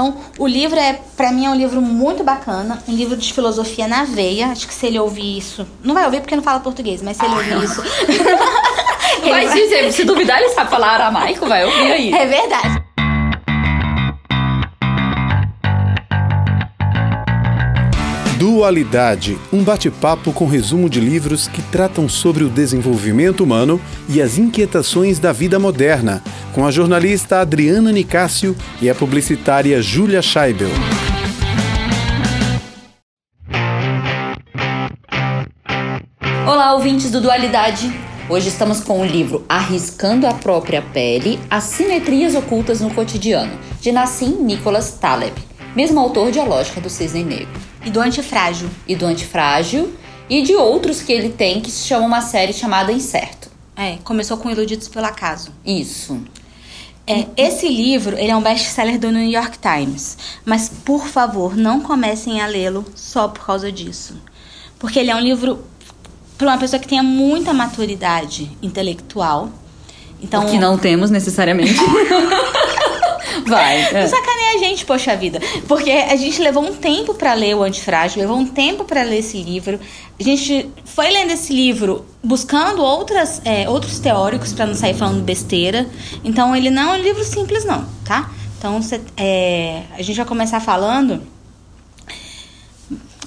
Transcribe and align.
Então, 0.00 0.16
o 0.38 0.46
livro 0.46 0.78
é, 0.78 0.98
para 1.14 1.30
mim, 1.30 1.44
é 1.44 1.50
um 1.50 1.54
livro 1.54 1.82
muito 1.82 2.24
bacana, 2.24 2.82
um 2.88 2.94
livro 2.94 3.18
de 3.18 3.34
filosofia 3.34 3.86
na 3.86 4.04
veia. 4.04 4.46
Acho 4.46 4.66
que 4.66 4.72
se 4.72 4.86
ele 4.86 4.98
ouvir 4.98 5.36
isso, 5.36 5.66
não 5.84 5.92
vai 5.92 6.06
ouvir 6.06 6.22
porque 6.22 6.34
não 6.34 6.42
fala 6.42 6.58
português, 6.60 7.02
mas 7.02 7.18
se 7.18 7.24
ele 7.24 7.34
ouvir 7.34 7.64
isso, 7.64 7.82
Vai 9.28 9.46
dizer, 9.48 9.92
se 9.92 10.04
duvidar, 10.04 10.40
ele 10.40 10.48
sabe 10.50 10.70
falar 10.70 10.92
aramaico, 10.92 11.46
vai 11.46 11.64
ouvir 11.64 11.92
aí. 11.92 12.14
é 12.14 12.26
verdade. 12.26 12.79
Dualidade, 18.40 19.38
um 19.52 19.62
bate-papo 19.62 20.32
com 20.32 20.46
resumo 20.46 20.88
de 20.88 20.98
livros 20.98 21.46
que 21.46 21.60
tratam 21.60 22.08
sobre 22.08 22.42
o 22.42 22.48
desenvolvimento 22.48 23.44
humano 23.44 23.78
e 24.08 24.22
as 24.22 24.38
inquietações 24.38 25.18
da 25.18 25.30
vida 25.30 25.58
moderna, 25.58 26.24
com 26.54 26.64
a 26.64 26.70
jornalista 26.70 27.40
Adriana 27.40 27.92
Nicásio 27.92 28.56
e 28.80 28.88
a 28.88 28.94
publicitária 28.94 29.82
Júlia 29.82 30.22
Scheibel. 30.22 30.70
Olá, 36.46 36.72
ouvintes 36.72 37.10
do 37.10 37.20
Dualidade. 37.20 37.92
Hoje 38.26 38.48
estamos 38.48 38.80
com 38.80 39.02
o 39.02 39.04
livro 39.04 39.44
Arriscando 39.50 40.26
a 40.26 40.32
Própria 40.32 40.80
Pele: 40.80 41.38
Assimetrias 41.50 42.34
Ocultas 42.34 42.80
no 42.80 42.88
Cotidiano, 42.88 43.52
de 43.82 43.92
Nassim 43.92 44.42
Nicholas 44.42 44.92
Taleb, 44.92 45.34
mesmo 45.76 46.00
autor 46.00 46.30
de 46.30 46.40
A 46.40 46.44
Lógica 46.44 46.80
do 46.80 46.88
Cisne 46.88 47.22
Negro. 47.22 47.69
E 47.84 47.90
do 47.90 48.00
antifrágil. 48.00 48.68
E 48.86 48.94
do 48.94 49.06
Antifrágil, 49.06 49.94
e 50.28 50.42
de 50.42 50.54
outros 50.54 51.02
que 51.02 51.12
ele 51.12 51.30
tem 51.30 51.60
que 51.60 51.70
se 51.70 51.86
chama 51.86 52.06
uma 52.06 52.20
série 52.20 52.52
chamada 52.52 52.92
Incerto. 52.92 53.50
É, 53.74 53.96
começou 54.04 54.36
com 54.36 54.50
Iludidos 54.50 54.88
pelo 54.88 55.06
Acaso. 55.06 55.52
Isso. 55.64 56.20
É, 57.06 57.26
esse 57.36 57.66
livro, 57.68 58.16
ele 58.16 58.30
é 58.30 58.36
um 58.36 58.42
best-seller 58.42 58.98
do 58.98 59.10
New 59.10 59.28
York 59.30 59.58
Times. 59.58 60.16
Mas, 60.44 60.68
por 60.68 61.08
favor, 61.08 61.56
não 61.56 61.80
comecem 61.80 62.40
a 62.40 62.46
lê-lo 62.46 62.84
só 62.94 63.26
por 63.26 63.44
causa 63.44 63.72
disso. 63.72 64.14
Porque 64.78 64.98
ele 64.98 65.10
é 65.10 65.16
um 65.16 65.20
livro 65.20 65.64
para 66.36 66.48
uma 66.48 66.58
pessoa 66.58 66.78
que 66.78 66.86
tenha 66.86 67.02
muita 67.02 67.52
maturidade 67.52 68.50
intelectual. 68.62 69.50
Então, 70.22 70.46
que 70.46 70.58
não 70.58 70.78
temos 70.78 71.10
necessariamente. 71.10 71.74
Vai. 73.46 73.82
Não 73.92 74.00
é. 74.00 74.06
sacaneia 74.08 74.54
a 74.56 74.58
gente, 74.58 74.84
poxa 74.84 75.16
vida. 75.16 75.40
Porque 75.68 75.90
a 75.90 76.16
gente 76.16 76.40
levou 76.40 76.62
um 76.64 76.74
tempo 76.74 77.14
pra 77.14 77.34
ler 77.34 77.54
o 77.56 77.62
Antifrágil, 77.62 78.20
levou 78.20 78.36
um 78.36 78.46
tempo 78.46 78.84
pra 78.84 79.02
ler 79.02 79.18
esse 79.18 79.42
livro. 79.42 79.78
A 80.18 80.22
gente 80.22 80.68
foi 80.84 81.10
lendo 81.10 81.30
esse 81.32 81.52
livro 81.52 82.04
buscando 82.22 82.82
outras, 82.82 83.40
é, 83.44 83.68
outros 83.68 83.98
teóricos 83.98 84.52
pra 84.52 84.66
não 84.66 84.74
sair 84.74 84.94
falando 84.94 85.22
besteira. 85.22 85.86
Então 86.24 86.54
ele 86.54 86.70
não 86.70 86.94
é 86.94 86.98
um 86.98 87.02
livro 87.02 87.24
simples, 87.24 87.64
não, 87.64 87.86
tá? 88.04 88.30
Então 88.58 88.80
cê- 88.82 89.00
é, 89.16 89.82
a 89.98 90.02
gente 90.02 90.16
vai 90.16 90.26
começar 90.26 90.60
falando. 90.60 91.22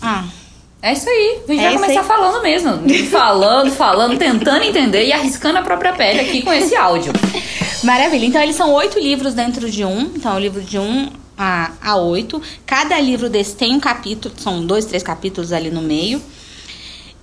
Ah, 0.01 0.25
É 0.81 0.91
isso 0.93 1.07
aí. 1.09 1.39
A 1.47 1.51
gente 1.53 1.61
É 1.61 1.69
vai 1.69 1.73
começar 1.75 2.01
aí. 2.01 2.07
falando 2.07 2.41
mesmo. 2.43 2.71
Falando, 3.09 3.71
falando, 3.71 4.17
tentando 4.17 4.63
entender 4.65 5.05
e 5.07 5.13
arriscando 5.13 5.57
a 5.57 5.61
própria 5.61 5.93
pele 5.93 6.19
aqui 6.19 6.41
com 6.41 6.51
esse 6.51 6.75
áudio. 6.75 7.13
Maravilha. 7.83 8.25
Então, 8.25 8.41
eles 8.41 8.55
são 8.55 8.71
oito 8.73 8.97
livros 8.97 9.33
dentro 9.33 9.69
de 9.69 9.83
um. 9.83 10.01
Então, 10.15 10.35
o 10.35 10.39
livro 10.39 10.61
de 10.61 10.79
um 10.79 11.09
a, 11.37 11.71
a 11.81 11.97
oito. 11.97 12.41
Cada 12.65 12.99
livro 12.99 13.29
desse 13.29 13.55
tem 13.55 13.75
um 13.75 13.79
capítulo. 13.79 14.33
São 14.37 14.65
dois, 14.65 14.85
três 14.85 15.03
capítulos 15.03 15.51
ali 15.51 15.69
no 15.69 15.81
meio. 15.81 16.21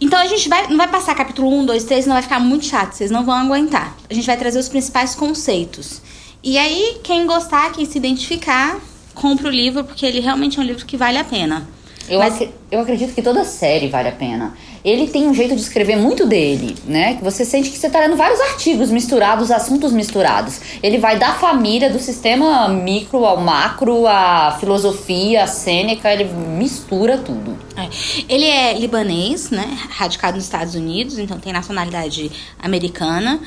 Então, 0.01 0.19
a 0.19 0.27
gente 0.27 0.49
vai, 0.49 0.67
não 0.69 0.77
vai 0.77 0.89
passar 0.89 1.15
capítulo 1.15 1.51
um, 1.51 1.65
dois, 1.65 1.85
três, 1.85 2.07
não 2.07 2.15
vai 2.15 2.23
ficar 2.23 2.41
muito 2.41 2.67
chato. 2.67 2.93
Vocês 2.93 3.11
não 3.11 3.25
vão 3.25 3.35
aguentar. 3.35 3.97
A 4.09 4.15
gente 4.15 4.27
vai 4.27 4.37
trazer 4.37 4.59
os 4.59 4.69
principais 4.69 5.15
conceitos. 5.15 6.03
E 6.43 6.59
aí, 6.59 6.99
quem 7.03 7.27
gostar, 7.27 7.73
quem 7.73 7.85
se 7.85 7.99
identificar, 7.99 8.79
compra 9.15 9.49
o 9.49 9.51
livro, 9.51 9.85
porque 9.85 10.05
ele 10.05 10.21
realmente 10.21 10.59
é 10.59 10.63
um 10.63 10.65
livro 10.65 10.85
que 10.85 10.97
vale 10.97 11.19
a 11.19 11.25
pena. 11.25 11.67
Eu, 12.11 12.19
Mas- 12.19 12.35
ac- 12.43 12.51
eu 12.71 12.81
acredito 12.81 13.15
que 13.15 13.23
toda 13.23 13.45
série 13.45 13.89
vale 13.89 14.09
a 14.09 14.13
pena. 14.13 14.55
Ele 14.85 15.07
tem 15.09 15.29
um 15.29 15.35
jeito 15.35 15.55
de 15.55 15.61
escrever 15.61 15.97
muito 15.97 16.27
dele, 16.27 16.75
né? 16.87 17.15
Que 17.15 17.23
você 17.23 17.45
sente 17.45 17.71
que 17.71 17.77
você 17.79 17.89
tá 17.91 18.01
lendo 18.01 18.17
vários 18.17 18.41
artigos 18.41 18.91
misturados, 18.91 19.51
assuntos 19.51 19.93
misturados. 19.93 20.59
Ele 20.83 20.97
vai 20.99 21.19
da 21.19 21.35
família, 21.35 21.91
do 21.91 21.99
sistema 22.01 22.67
micro 22.69 23.25
ao 23.27 23.37
macro, 23.37 24.07
a 24.07 24.57
filosofia, 24.59 25.45
a 25.45 25.47
Sêneca, 25.47 26.11
ele 26.13 26.25
mistura 26.25 27.19
tudo. 27.19 27.57
É. 27.77 27.89
Ele 28.29 28.47
é 28.47 28.73
libanês, 28.73 29.51
né? 29.51 29.79
Radicado 29.91 30.37
nos 30.37 30.45
Estados 30.45 30.75
Unidos, 30.75 31.19
então 31.19 31.39
tem 31.39 31.53
nacionalidade 31.53 32.31
americana. 32.59 33.39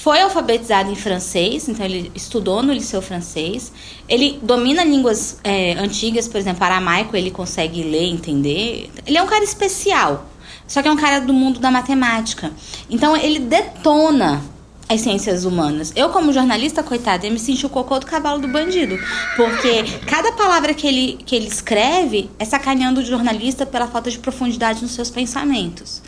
Foi 0.00 0.20
alfabetizado 0.20 0.92
em 0.92 0.94
francês, 0.94 1.68
então 1.68 1.84
ele 1.84 2.12
estudou 2.14 2.62
no 2.62 2.72
liceu 2.72 3.02
francês. 3.02 3.72
Ele 4.08 4.38
domina 4.40 4.84
línguas 4.84 5.40
é, 5.42 5.72
antigas, 5.72 6.28
por 6.28 6.38
exemplo, 6.38 6.62
aramaico, 6.62 7.16
ele 7.16 7.32
consegue 7.32 7.82
ler, 7.82 8.04
entender. 8.04 8.90
Ele 9.04 9.18
é 9.18 9.22
um 9.22 9.26
cara 9.26 9.42
especial, 9.42 10.26
só 10.68 10.82
que 10.82 10.86
é 10.86 10.92
um 10.92 10.96
cara 10.96 11.18
do 11.18 11.32
mundo 11.32 11.58
da 11.58 11.68
matemática. 11.68 12.52
Então 12.88 13.16
ele 13.16 13.40
detona 13.40 14.40
as 14.88 15.00
ciências 15.00 15.44
humanas. 15.44 15.92
Eu, 15.96 16.10
como 16.10 16.32
jornalista, 16.32 16.80
coitada, 16.82 17.26
eu 17.26 17.32
me 17.32 17.38
senti 17.38 17.66
o 17.66 17.68
cocô 17.68 17.98
do 17.98 18.06
cavalo 18.06 18.40
do 18.40 18.46
bandido. 18.46 18.96
Porque 19.36 19.82
cada 20.06 20.30
palavra 20.32 20.72
que 20.72 20.86
ele, 20.86 21.18
que 21.26 21.34
ele 21.34 21.48
escreve 21.48 22.30
é 22.38 22.44
sacaneando 22.44 23.00
o 23.00 23.04
jornalista 23.04 23.66
pela 23.66 23.88
falta 23.88 24.10
de 24.10 24.18
profundidade 24.18 24.80
nos 24.80 24.92
seus 24.92 25.10
pensamentos. 25.10 26.00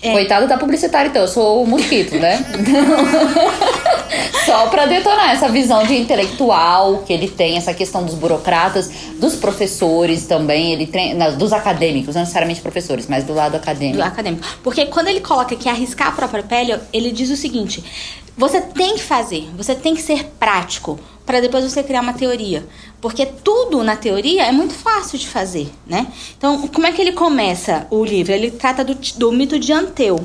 É. 0.00 0.12
Coitado 0.12 0.46
da 0.46 0.56
publicitária, 0.56 1.08
então. 1.08 1.22
Eu 1.22 1.28
sou 1.28 1.62
o 1.62 1.66
mosquito, 1.66 2.16
né? 2.16 2.38
Só 4.46 4.68
pra 4.68 4.86
detonar 4.86 5.32
essa 5.32 5.48
visão 5.48 5.84
de 5.84 5.96
intelectual 5.96 6.98
que 6.98 7.12
ele 7.12 7.28
tem, 7.28 7.56
essa 7.56 7.74
questão 7.74 8.04
dos 8.04 8.14
burocratas, 8.14 8.90
dos 9.18 9.34
professores 9.34 10.24
também, 10.24 10.72
ele 10.72 10.86
tem, 10.86 11.14
não, 11.14 11.36
dos 11.36 11.52
acadêmicos, 11.52 12.14
não 12.14 12.22
necessariamente 12.22 12.60
professores, 12.60 13.06
mas 13.08 13.24
do 13.24 13.34
lado 13.34 13.56
acadêmico. 13.56 13.98
do 13.98 14.04
acadêmico. 14.04 14.46
Porque 14.62 14.86
quando 14.86 15.08
ele 15.08 15.20
coloca 15.20 15.54
que 15.56 15.68
arriscar 15.68 16.08
a 16.08 16.12
própria 16.12 16.42
pele, 16.42 16.78
ele 16.92 17.10
diz 17.10 17.30
o 17.30 17.36
seguinte: 17.36 17.84
você 18.36 18.60
tem 18.60 18.94
que 18.94 19.02
fazer, 19.02 19.48
você 19.56 19.74
tem 19.74 19.94
que 19.94 20.00
ser 20.00 20.24
prático 20.38 20.98
para 21.28 21.42
depois 21.42 21.62
você 21.62 21.82
criar 21.82 22.00
uma 22.00 22.14
teoria. 22.14 22.66
Porque 23.02 23.26
tudo 23.26 23.84
na 23.84 23.94
teoria 23.94 24.46
é 24.46 24.50
muito 24.50 24.72
fácil 24.72 25.18
de 25.18 25.28
fazer, 25.28 25.70
né? 25.86 26.06
Então, 26.38 26.66
como 26.68 26.86
é 26.86 26.90
que 26.90 27.02
ele 27.02 27.12
começa 27.12 27.86
o 27.90 28.02
livro? 28.02 28.32
Ele 28.32 28.50
trata 28.50 28.82
do, 28.82 28.94
do 28.94 29.30
mito 29.30 29.58
de 29.58 29.70
Anteu, 29.70 30.18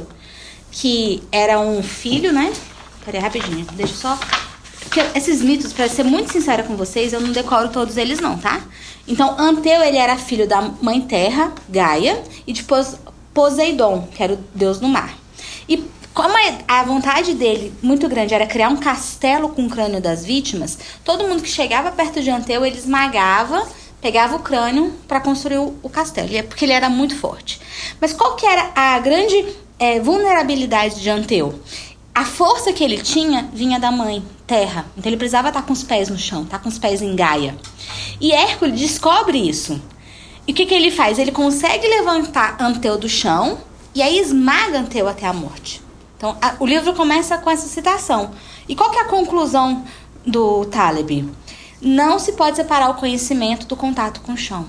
que 0.72 1.22
era 1.30 1.59
um 1.59 1.84
filho, 1.84 2.31
né? 2.31 2.53
Peraí, 3.03 3.19
rapidinho, 3.19 3.68
deixa 3.74 3.94
só. 3.96 4.19
Porque 4.80 5.02
esses 5.14 5.41
mitos, 5.41 5.74
pra 5.74 5.90
ser 5.90 6.03
muito 6.03 6.31
sincera 6.31 6.64
com 6.64 6.78
vocês, 6.78 7.12
eu 7.12 7.20
não 7.20 7.34
decoro 7.34 7.68
todos 7.68 7.97
eles, 7.97 8.22
não, 8.22 8.38
tá? 8.38 8.62
Então, 9.06 9.35
Anteu, 9.38 9.84
ele 9.84 9.97
era 9.97 10.16
filho 10.16 10.47
da 10.47 10.62
mãe 10.62 11.02
terra, 11.02 11.52
Gaia, 11.68 12.24
e 12.47 12.53
depois 12.53 12.96
Poseidon, 13.34 14.08
que 14.16 14.24
era 14.24 14.35
o 14.35 14.40
deus 14.56 14.80
do 14.80 14.88
mar. 14.88 15.14
E 15.68 15.84
como 16.13 16.38
é- 16.38 16.59
a 16.68 16.84
vontade 16.84 17.34
dele, 17.34 17.74
muito 17.81 18.07
grande, 18.07 18.34
era 18.34 18.46
criar 18.46 18.69
um 18.69 18.78
castelo 18.78 19.50
com 19.50 19.66
o 19.66 19.69
crânio 19.69 20.00
das 20.00 20.24
vítimas, 20.24 20.78
todo 21.03 21.28
mundo 21.28 21.41
que 21.41 21.50
chegava 21.50 21.91
perto 21.91 22.22
de 22.22 22.29
Anteu, 22.29 22.66
ele 22.66 22.78
esmagava, 22.78 23.68
pegava 24.00 24.35
o 24.35 24.40
crânio 24.40 24.94
para 25.07 25.19
construir 25.19 25.57
o, 25.57 25.90
castelo, 25.90 26.35
é 26.35 26.44
porque 26.44 26.66
ele 26.66 26.73
era 26.73 26.90
muito 26.90 27.16
forte. 27.16 27.59
Mas 28.00 28.13
qual 28.13 28.35
que 28.35 28.46
era 28.46 28.72
a 28.75 29.00
grande 29.00 29.46
eh, 29.79 30.00
vulnerabilidade 30.02 31.02
de 31.02 31.09
Anteu? 31.09 31.59
A 32.13 32.25
força 32.25 32.72
que 32.72 32.84
ele 32.84 32.97
tinha 32.97 33.50
vinha 33.52 33.79
da 33.79 33.91
mãe, 33.91 34.23
terra. 34.46 34.85
Então 34.96 35.09
ele 35.09 35.18
precisava 35.18 35.47
estar 35.47 35.63
com 35.63 35.73
os 35.73 35.84
pés 35.84 36.09
no 36.09 36.18
chão, 36.18 36.44
estar 36.44 36.59
com 36.59 36.69
os 36.69 36.78
pés 36.78 37.02
em 37.02 37.16
Gaia. 37.16 37.57
E 38.22 38.31
Hércules 38.31 38.79
descobre 38.79 39.38
isso. 39.38 39.81
E 40.47 40.52
o 40.52 40.56
que, 40.56 40.66
que 40.66 40.75
ele 40.75 40.91
faz? 40.91 41.18
Ele 41.18 41.31
consegue 41.31 41.88
levantar 41.88 42.57
Anteu 42.62 42.97
do 42.97 43.09
chão 43.09 43.57
e 43.96 44.02
aí 44.02 44.19
esmaga 44.19 44.79
Anteu 44.79 45.07
até 45.07 45.25
a 45.25 45.34
morte. 45.34 45.82
Então 46.23 46.38
a- 46.41 46.56
o 46.57 46.66
livro 46.66 46.94
começa 46.94 47.38
com 47.38 47.50
essa 47.50 47.67
citação. 47.67 48.31
E 48.66 48.78
qual 48.78 48.89
que 48.89 48.97
é 48.97 49.01
a 49.01 49.06
conclusão 49.09 49.84
do 50.25 50.63
Taleb? 50.63 51.29
Não 51.81 52.17
se 52.17 52.31
pode 52.31 52.55
separar 52.55 52.90
o 52.91 52.93
conhecimento 52.93 53.66
do 53.67 53.75
contato 53.75 54.22
com 54.22 54.31
o 54.31 54.37
chão. 54.37 54.66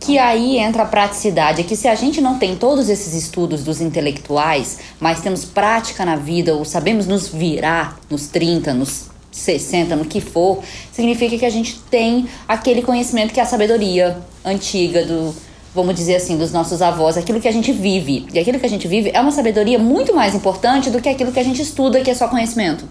Que 0.00 0.18
aí 0.18 0.56
entra 0.56 0.84
a 0.84 0.86
praticidade, 0.86 1.60
é 1.60 1.64
que 1.64 1.76
se 1.76 1.86
a 1.86 1.94
gente 1.94 2.18
não 2.22 2.38
tem 2.38 2.56
todos 2.56 2.88
esses 2.88 3.12
estudos 3.12 3.62
dos 3.62 3.82
intelectuais, 3.82 4.78
mas 4.98 5.20
temos 5.20 5.44
prática 5.44 6.02
na 6.02 6.16
vida, 6.16 6.54
ou 6.54 6.64
sabemos 6.64 7.06
nos 7.06 7.28
virar 7.28 7.98
nos 8.08 8.28
30, 8.28 8.72
nos 8.72 9.10
60, 9.30 9.96
no 9.96 10.06
que 10.06 10.22
for, 10.22 10.60
significa 10.92 11.36
que 11.36 11.44
a 11.44 11.50
gente 11.50 11.78
tem 11.90 12.26
aquele 12.48 12.80
conhecimento 12.80 13.34
que 13.34 13.40
é 13.40 13.42
a 13.42 13.46
sabedoria 13.46 14.16
antiga 14.42 15.04
do, 15.04 15.34
vamos 15.76 15.94
dizer 15.94 16.16
assim, 16.16 16.38
dos 16.38 16.50
nossos 16.50 16.80
avós, 16.80 17.16
aquilo 17.18 17.40
que 17.40 17.46
a 17.46 17.52
gente 17.52 17.70
vive. 17.70 18.26
E 18.32 18.38
aquilo 18.38 18.58
que 18.58 18.66
a 18.66 18.68
gente 18.68 18.88
vive 18.88 19.10
é 19.12 19.20
uma 19.20 19.30
sabedoria 19.30 19.78
muito 19.78 20.14
mais 20.14 20.34
importante 20.34 20.90
do 20.90 21.00
que 21.00 21.08
aquilo 21.08 21.30
que 21.30 21.38
a 21.38 21.44
gente 21.44 21.60
estuda, 21.60 22.00
que 22.00 22.10
é 22.10 22.14
só 22.14 22.26
conhecimento. 22.26 22.88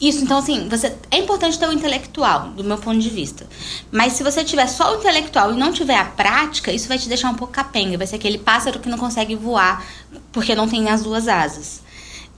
Isso, 0.00 0.22
então 0.22 0.38
assim, 0.38 0.68
você 0.68 0.94
é 1.10 1.18
importante 1.18 1.58
ter 1.58 1.68
o 1.68 1.72
intelectual, 1.72 2.50
do 2.50 2.62
meu 2.62 2.78
ponto 2.78 2.98
de 2.98 3.08
vista. 3.08 3.46
Mas 3.90 4.12
se 4.12 4.22
você 4.22 4.44
tiver 4.44 4.66
só 4.66 4.94
o 4.94 4.98
intelectual 4.98 5.52
e 5.52 5.56
não 5.56 5.72
tiver 5.72 5.96
a 5.96 6.04
prática, 6.04 6.72
isso 6.72 6.88
vai 6.88 6.98
te 6.98 7.08
deixar 7.08 7.30
um 7.30 7.34
pouco 7.34 7.52
capenga. 7.52 7.96
Vai 7.96 8.06
ser 8.06 8.16
aquele 8.16 8.38
pássaro 8.38 8.78
que 8.78 8.88
não 8.88 8.98
consegue 8.98 9.34
voar 9.34 9.84
porque 10.32 10.54
não 10.54 10.68
tem 10.68 10.88
as 10.88 11.02
duas 11.02 11.26
asas. 11.26 11.80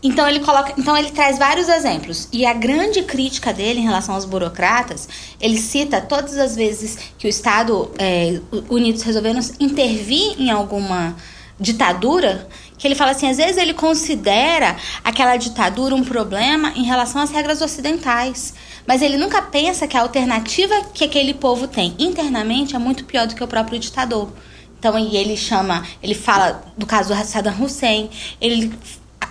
Então 0.03 0.27
ele 0.27 0.41
coloca, 0.41 0.73
então 0.79 0.97
ele 0.97 1.11
traz 1.11 1.39
vários 1.39 1.69
exemplos. 1.69 2.27
E 2.33 2.47
a 2.47 2.55
grande 2.55 3.03
crítica 3.03 3.53
dele 3.53 3.81
em 3.81 3.85
relação 3.85 4.15
aos 4.15 4.25
burocratas, 4.25 5.09
ele 5.41 5.59
cita 5.59 6.01
todas 6.01 6.39
as 6.39 6.57
vezes 6.57 6.99
que 7.19 7.27
o 7.27 7.29
Estado 7.29 7.91
é, 7.99 8.41
Unidos 8.69 9.03
resolveram 9.03 9.41
intervir 9.59 10.41
em 10.41 10.51
alguma 10.51 11.15
ditadura, 11.59 12.49
que 12.79 12.87
ele 12.89 12.95
fala 12.95 13.11
assim, 13.11 13.29
às 13.29 13.37
vezes 13.37 13.59
ele 13.59 13.75
considera 13.75 14.75
aquela 15.05 15.37
ditadura 15.37 15.95
um 15.95 16.03
problema 16.03 16.73
em 16.75 16.85
relação 16.85 17.21
às 17.21 17.31
regras 17.31 17.61
ocidentais. 17.61 18.55
Mas 18.87 19.03
ele 19.03 19.19
nunca 19.19 19.43
pensa 19.43 19.87
que 19.87 19.99
a 19.99 20.01
alternativa 20.01 20.75
que 20.95 21.05
aquele 21.05 21.35
povo 21.35 21.69
tem 21.69 21.95
internamente 21.99 22.75
é 22.75 22.79
muito 22.79 23.05
pior 23.05 23.27
do 23.27 23.35
que 23.35 23.45
o 23.45 23.47
próprio 23.47 23.79
ditador. 23.79 24.33
Então, 24.79 24.99
e 24.99 25.15
ele 25.15 25.37
chama, 25.37 25.87
ele 26.03 26.15
fala 26.15 26.65
do 26.75 26.87
caso 26.87 27.15
do 27.15 27.25
Saddam 27.27 27.55
Hussein, 27.63 28.09
ele 28.41 28.73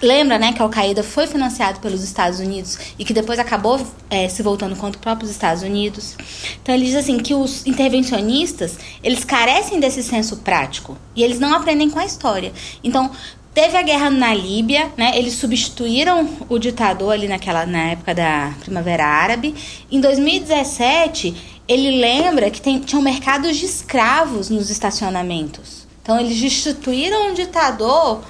lembra 0.01 0.39
né, 0.39 0.53
que 0.53 0.61
a 0.61 0.65
Al-Qaeda 0.65 1.03
foi 1.03 1.27
financiado 1.27 1.79
pelos 1.79 2.03
Estados 2.03 2.39
Unidos 2.39 2.77
e 2.97 3.05
que 3.05 3.13
depois 3.13 3.39
acabou 3.39 3.79
é, 4.09 4.27
se 4.29 4.41
voltando 4.41 4.75
contra 4.75 4.97
os 4.97 5.03
próprios 5.03 5.31
Estados 5.31 5.63
Unidos. 5.63 6.15
Então 6.61 6.73
ele 6.73 6.85
diz 6.85 6.95
assim 6.95 7.17
que 7.17 7.33
os 7.33 7.65
intervencionistas 7.65 8.77
eles 9.03 9.23
carecem 9.23 9.79
desse 9.79 10.03
senso 10.03 10.37
prático 10.37 10.97
e 11.15 11.23
eles 11.23 11.39
não 11.39 11.53
aprendem 11.53 11.89
com 11.89 11.99
a 11.99 12.05
história. 12.05 12.53
Então 12.83 13.11
teve 13.53 13.77
a 13.77 13.81
guerra 13.81 14.09
na 14.09 14.33
Líbia, 14.33 14.91
né? 14.95 15.17
Eles 15.17 15.33
substituíram 15.33 16.29
o 16.47 16.57
ditador 16.57 17.13
ali 17.13 17.27
naquela 17.27 17.65
na 17.65 17.91
época 17.91 18.13
da 18.15 18.53
Primavera 18.61 19.05
Árabe. 19.05 19.53
Em 19.91 19.99
2017 19.99 21.59
ele 21.67 22.01
lembra 22.01 22.49
que 22.49 22.59
tem, 22.59 22.79
tinham 22.79 23.01
mercados 23.01 23.57
de 23.57 23.65
escravos 23.65 24.49
nos 24.49 24.69
estacionamentos. 24.69 25.87
Então 26.01 26.19
eles 26.19 26.39
destituíram 26.39 27.29
um 27.29 27.33
ditador 27.33 28.23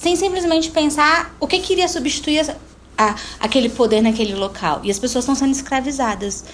sem 0.00 0.16
simplesmente 0.16 0.70
pensar 0.70 1.36
o 1.38 1.46
que 1.46 1.58
queria 1.60 1.86
substituir 1.86 2.56
a, 2.96 3.14
aquele 3.38 3.68
poder 3.68 4.00
naquele 4.00 4.34
local. 4.34 4.80
E 4.82 4.90
as 4.90 4.98
pessoas 4.98 5.24
estão 5.24 5.34
sendo 5.34 5.52
escravizadas. 5.52 6.46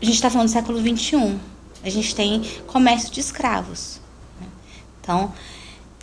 A 0.00 0.04
gente 0.04 0.16
está 0.16 0.28
falando 0.28 0.48
do 0.48 0.52
século 0.52 0.78
XXI. 0.78 1.38
A 1.82 1.88
gente 1.88 2.14
tem 2.14 2.42
comércio 2.66 3.10
de 3.10 3.20
escravos. 3.20 4.00
Né? 4.38 4.46
Então, 5.00 5.32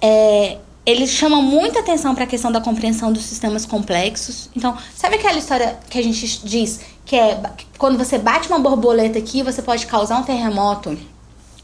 é, 0.02 0.58
ele 0.84 1.06
chama 1.06 1.40
muita 1.40 1.82
atenção 1.82 2.16
para 2.16 2.24
a 2.24 2.28
questão 2.28 2.52
da 2.52 2.60
compreensão 2.60 3.14
dos 3.14 3.26
sistemas 3.26 3.64
complexos. 3.64 4.50
Então, 4.56 4.76
sabe 4.96 5.18
aquela 5.18 5.38
história 5.38 5.78
que 5.88 6.00
a 6.00 6.04
gente 6.04 6.48
diz 6.48 6.80
que 7.06 7.16
é 7.16 7.40
quando 7.78 7.96
você 7.96 8.18
bate 8.18 8.48
uma 8.48 8.58
borboleta 8.58 9.20
aqui, 9.20 9.44
você 9.44 9.62
pode 9.62 9.86
causar 9.86 10.18
um 10.18 10.24
terremoto 10.24 10.98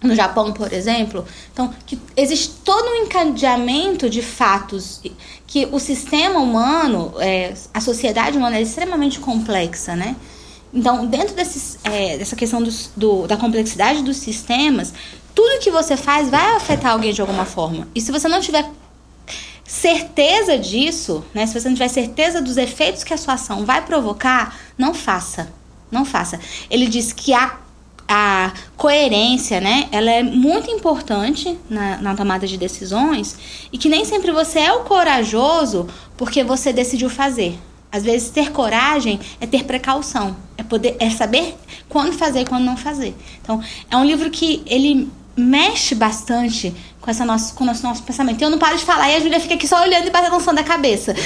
no 0.02 0.16
Japão, 0.16 0.52
por 0.52 0.74
exemplo. 0.74 1.26
Então, 1.54 1.74
existe 2.18 2.50
todo 2.64 2.90
um 2.90 3.06
encadeamento 3.06 4.10
de 4.10 4.22
fatos 4.22 5.02
que 5.46 5.68
o 5.72 5.80
sistema 5.80 6.40
humano, 6.40 7.14
é, 7.20 7.54
a 7.74 7.80
sociedade 7.80 8.38
humana 8.38 8.58
é 8.58 8.62
extremamente 8.62 9.20
complexa, 9.20 9.96
né? 9.96 10.16
Então, 10.74 11.06
dentro 11.06 11.36
desses, 11.36 11.78
é, 11.84 12.18
dessa 12.18 12.36
questão 12.36 12.64
dos, 12.64 12.92
do, 12.96 13.28
da 13.28 13.38
complexidade 13.38 14.02
dos 14.02 14.18
sistemas, 14.18 14.94
tudo 15.36 15.60
que 15.60 15.70
você 15.70 15.96
faz 15.98 16.30
vai 16.30 16.56
afetar 16.56 16.94
alguém 16.94 17.14
de 17.14 17.22
alguma 17.22 17.46
forma. 17.46 17.88
E 17.94 18.02
se 18.02 18.12
você 18.12 18.28
não 18.28 18.40
tiver 18.40 18.70
certeza 19.66 20.58
disso, 20.58 21.24
né? 21.34 21.46
Se 21.46 21.58
você 21.58 21.68
não 21.70 21.76
tiver 21.76 21.88
certeza 21.88 22.42
dos 22.42 22.58
efeitos 22.58 23.04
que 23.04 23.14
a 23.14 23.18
sua 23.18 23.36
ação 23.36 23.66
vai 23.66 23.86
provocar, 23.86 24.58
não 24.78 24.94
faça. 24.94 25.52
Não 25.90 26.06
faça. 26.06 26.40
Ele 26.70 26.88
diz 26.88 27.14
que 27.14 27.34
a 27.34 27.58
a 28.14 28.52
coerência, 28.76 29.62
né? 29.62 29.88
Ela 29.90 30.12
é 30.12 30.22
muito 30.22 30.70
importante 30.70 31.58
na, 31.70 31.98
na, 32.02 32.14
tomada 32.14 32.46
de 32.46 32.58
decisões 32.58 33.38
e 33.72 33.78
que 33.78 33.88
nem 33.88 34.04
sempre 34.04 34.34
você 34.34 34.60
é 34.60 34.74
o 34.74 34.82
corajoso 34.82 35.88
porque 36.18 36.44
você 36.44 36.74
decidiu 36.74 37.10
fazer. 37.10 37.58
Às 37.90 38.04
vezes 38.04 38.30
ter 38.30 38.52
coragem 38.52 39.18
é 39.40 39.48
ter 39.48 39.64
precaução, 39.64 40.36
é 40.58 40.64
poder, 40.64 40.98
é 41.00 41.10
saber 41.10 41.56
quando 41.88 42.12
fazer 42.12 42.42
e 42.42 42.46
quando 42.46 42.66
não 42.66 42.76
fazer. 42.76 43.16
Então 43.42 43.64
é 43.90 43.96
um 43.96 44.04
livro 44.04 44.30
que 44.30 44.62
ele 44.66 45.10
mexe 45.38 45.96
bastante 45.96 46.76
com, 47.02 47.10
essa 47.10 47.26
nosso, 47.26 47.56
com 47.56 47.64
o 47.64 47.68
nosso, 47.68 47.84
nosso 47.84 48.04
pensamento. 48.04 48.42
Eu 48.42 48.50
não 48.50 48.60
paro 48.60 48.78
de 48.78 48.86
falar 48.86 49.10
e 49.10 49.16
a 49.16 49.20
Júlia 49.20 49.40
fica 49.40 49.56
aqui 49.56 49.68
só 49.68 49.82
olhando 49.82 50.08
e 50.08 50.40
som 50.42 50.54
da 50.54 50.64
cabeça. 50.64 51.14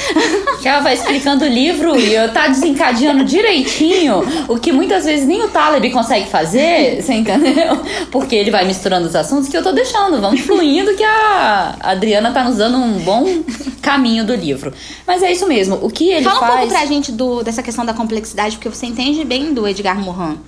Que 0.62 0.70
ela 0.70 0.80
vai 0.80 0.96
explicando 0.96 1.46
o 1.46 1.48
livro 1.48 2.00
e 2.00 2.14
eu 2.14 2.32
tá 2.34 2.48
desencadeando 2.48 3.24
direitinho 3.24 4.24
o 4.48 4.58
que 4.58 4.72
muitas 4.72 5.06
vezes 5.06 5.28
nem 5.28 5.44
o 5.44 5.50
Taleb 5.50 5.92
consegue 5.92 6.28
fazer, 6.28 7.02
você 7.02 7.14
entendeu? 7.14 7.80
Porque 8.10 8.36
ele 8.36 8.50
vai 8.50 8.66
misturando 8.66 9.08
os 9.08 9.16
assuntos 9.16 9.48
que 9.48 9.56
eu 9.56 9.62
tô 9.62 9.72
deixando, 9.72 10.20
vamos 10.20 10.40
fluindo 10.42 10.96
que 10.96 11.04
a 11.04 11.76
Adriana 11.82 12.32
tá 12.32 12.44
nos 12.44 12.58
dando 12.58 12.78
um 12.78 13.00
bom 13.00 13.44
caminho 13.82 14.26
do 14.26 14.34
livro. 14.34 14.74
Mas 15.06 15.22
é 15.22 15.32
isso 15.32 15.48
mesmo, 15.48 15.78
o 15.82 15.90
que 15.90 16.10
ele 16.10 16.24
Fala 16.24 16.40
faz... 16.40 16.52
Fala 16.52 16.56
um 16.56 16.68
pouco 16.68 16.80
pra 16.80 16.86
gente 16.88 17.12
do, 17.12 17.44
dessa 17.44 17.62
questão 17.62 17.86
da 17.86 17.94
complexidade, 17.94 18.56
porque 18.56 18.70
você 18.70 18.88
entende 18.88 19.24
bem 19.24 19.54
do 19.54 19.68
Edgar 19.68 20.00
Morin. 20.00 20.40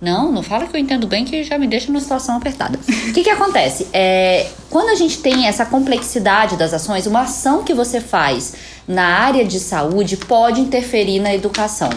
Não, 0.00 0.30
não 0.30 0.42
fala 0.44 0.66
que 0.66 0.76
eu 0.76 0.80
entendo 0.80 1.08
bem 1.08 1.24
que 1.24 1.42
já 1.42 1.58
me 1.58 1.66
deixa 1.66 1.88
numa 1.88 2.00
situação 2.00 2.36
apertada. 2.36 2.78
O 3.08 3.12
que, 3.12 3.24
que 3.24 3.30
acontece? 3.30 3.88
É, 3.92 4.46
quando 4.70 4.90
a 4.90 4.94
gente 4.94 5.18
tem 5.18 5.46
essa 5.46 5.66
complexidade 5.66 6.56
das 6.56 6.72
ações, 6.72 7.06
uma 7.06 7.22
ação 7.22 7.64
que 7.64 7.74
você 7.74 8.00
faz 8.00 8.54
na 8.86 9.04
área 9.04 9.44
de 9.44 9.58
saúde 9.58 10.16
pode 10.16 10.60
interferir 10.60 11.18
na 11.18 11.34
educação. 11.34 11.90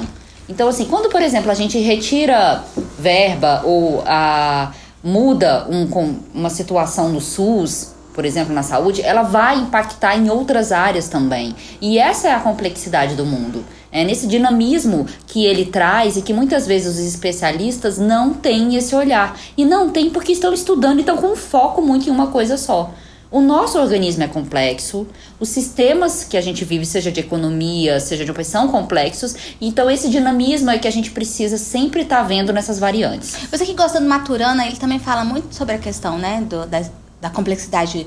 Então, 0.50 0.68
assim, 0.68 0.86
quando, 0.86 1.10
por 1.10 1.22
exemplo, 1.22 1.52
a 1.52 1.54
gente 1.54 1.78
retira 1.78 2.64
verba 3.00 3.62
ou 3.64 4.04
a, 4.06 4.74
muda 5.04 5.68
um, 5.70 5.88
uma 6.34 6.50
situação 6.50 7.10
no 7.10 7.22
SUS, 7.22 7.94
por 8.14 8.26
exemplo, 8.26 8.54
na 8.54 8.64
saúde, 8.64 9.02
ela 9.02 9.24
vai 9.24 9.58
impactar 9.58 10.18
em 10.18 10.30
outras 10.30 10.72
áreas 10.72 11.08
também. 11.08 11.56
E 11.80 11.98
essa 11.98 12.28
é 12.28 12.34
a 12.34 12.40
complexidade 12.40 13.16
do 13.16 13.26
mundo. 13.26 13.64
É 13.92 14.06
nesse 14.06 14.26
dinamismo 14.26 15.06
que 15.28 15.46
ele 15.46 15.66
traz 15.66 16.16
e 16.16 16.22
que 16.22 16.34
muitas 16.34 16.66
vezes 16.66 16.98
os 16.98 17.06
especialistas 17.06 17.98
não 17.98 18.34
têm 18.34 18.76
esse 18.76 18.96
olhar. 18.96 19.38
E 19.58 19.66
não 19.66 19.90
têm 19.90 20.10
porque 20.10 20.32
estão 20.32 20.54
estudando 20.54 20.98
e 20.98 21.02
estão 21.02 21.18
com 21.18 21.36
foco 21.36 21.82
muito 21.82 22.08
em 22.08 22.12
uma 22.12 22.28
coisa 22.28 22.58
só. 22.58 22.94
O 23.32 23.40
nosso 23.40 23.80
organismo 23.80 24.24
é 24.24 24.28
complexo, 24.28 25.08
os 25.40 25.48
sistemas 25.48 26.26
que 26.26 26.36
a 26.36 26.42
gente 26.42 26.66
vive, 26.66 26.86
seja 26.86 27.10
de 27.10 27.22
economia, 27.22 27.98
seja 27.98 28.26
de 28.26 28.32
opressão, 28.32 28.68
complexos. 28.68 29.34
Então, 29.62 29.90
esse 29.90 30.10
dinamismo 30.10 30.70
é 30.70 30.78
que 30.78 30.88
a 30.88 30.92
gente 30.92 31.12
precisa 31.12 31.58
sempre 31.58 32.02
estar 32.02 32.18
tá 32.18 32.24
vendo 32.24 32.52
nessas 32.52 32.78
variantes. 32.78 33.38
Você 33.50 33.66
que 33.66 33.74
gosta 33.74 34.02
do 34.02 34.06
Maturana, 34.06 34.68
ele 34.68 34.76
também 34.76 35.00
fala 35.00 35.24
muito 35.24 35.56
sobre 35.56 35.76
a 35.76 35.78
questão 35.78 36.18
né, 36.18 36.42
do, 36.42 36.66
da, 36.66 36.84
da 37.22 37.30
complexidade 37.30 38.06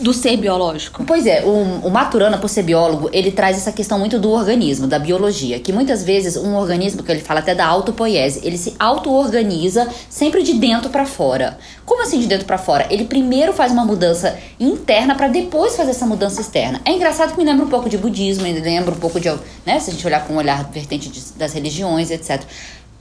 do 0.00 0.12
ser 0.12 0.36
biológico. 0.36 1.04
Pois 1.04 1.26
é, 1.26 1.42
o, 1.44 1.86
o, 1.86 1.90
Maturana, 1.90 2.38
por 2.38 2.48
ser 2.48 2.62
biólogo, 2.62 3.10
ele 3.12 3.30
traz 3.30 3.56
essa 3.56 3.72
questão 3.72 3.98
muito 3.98 4.18
do 4.18 4.30
organismo, 4.30 4.86
da 4.86 4.98
biologia, 4.98 5.60
que 5.60 5.72
muitas 5.72 6.02
vezes 6.02 6.36
um 6.36 6.54
organismo, 6.56 7.02
que 7.02 7.10
ele 7.10 7.20
fala 7.20 7.40
até 7.40 7.54
da 7.54 7.66
autopoiese, 7.66 8.40
ele 8.44 8.56
se 8.56 8.74
auto-organiza 8.78 9.88
sempre 10.08 10.42
de 10.42 10.54
dentro 10.54 10.90
para 10.90 11.04
fora. 11.04 11.58
Como 11.84 12.02
assim 12.02 12.18
de 12.18 12.26
dentro 12.26 12.46
para 12.46 12.58
fora? 12.58 12.86
Ele 12.90 13.04
primeiro 13.04 13.52
faz 13.52 13.72
uma 13.72 13.84
mudança 13.84 14.36
interna 14.58 15.14
para 15.14 15.28
depois 15.28 15.76
fazer 15.76 15.90
essa 15.90 16.06
mudança 16.06 16.40
externa. 16.40 16.80
É 16.84 16.92
engraçado 16.92 17.32
que 17.32 17.38
me 17.38 17.44
lembra 17.44 17.64
um 17.64 17.68
pouco 17.68 17.88
de 17.88 17.98
budismo, 17.98 18.44
me 18.44 18.52
lembra 18.52 18.94
um 18.94 18.98
pouco 18.98 19.20
de, 19.20 19.28
né, 19.66 19.78
se 19.78 19.90
a 19.90 19.92
gente 19.92 20.06
olhar 20.06 20.26
com 20.26 20.34
um 20.34 20.36
olhar 20.36 20.64
vertente 20.70 21.08
de, 21.08 21.20
das 21.36 21.52
religiões, 21.52 22.10
etc. 22.10 22.42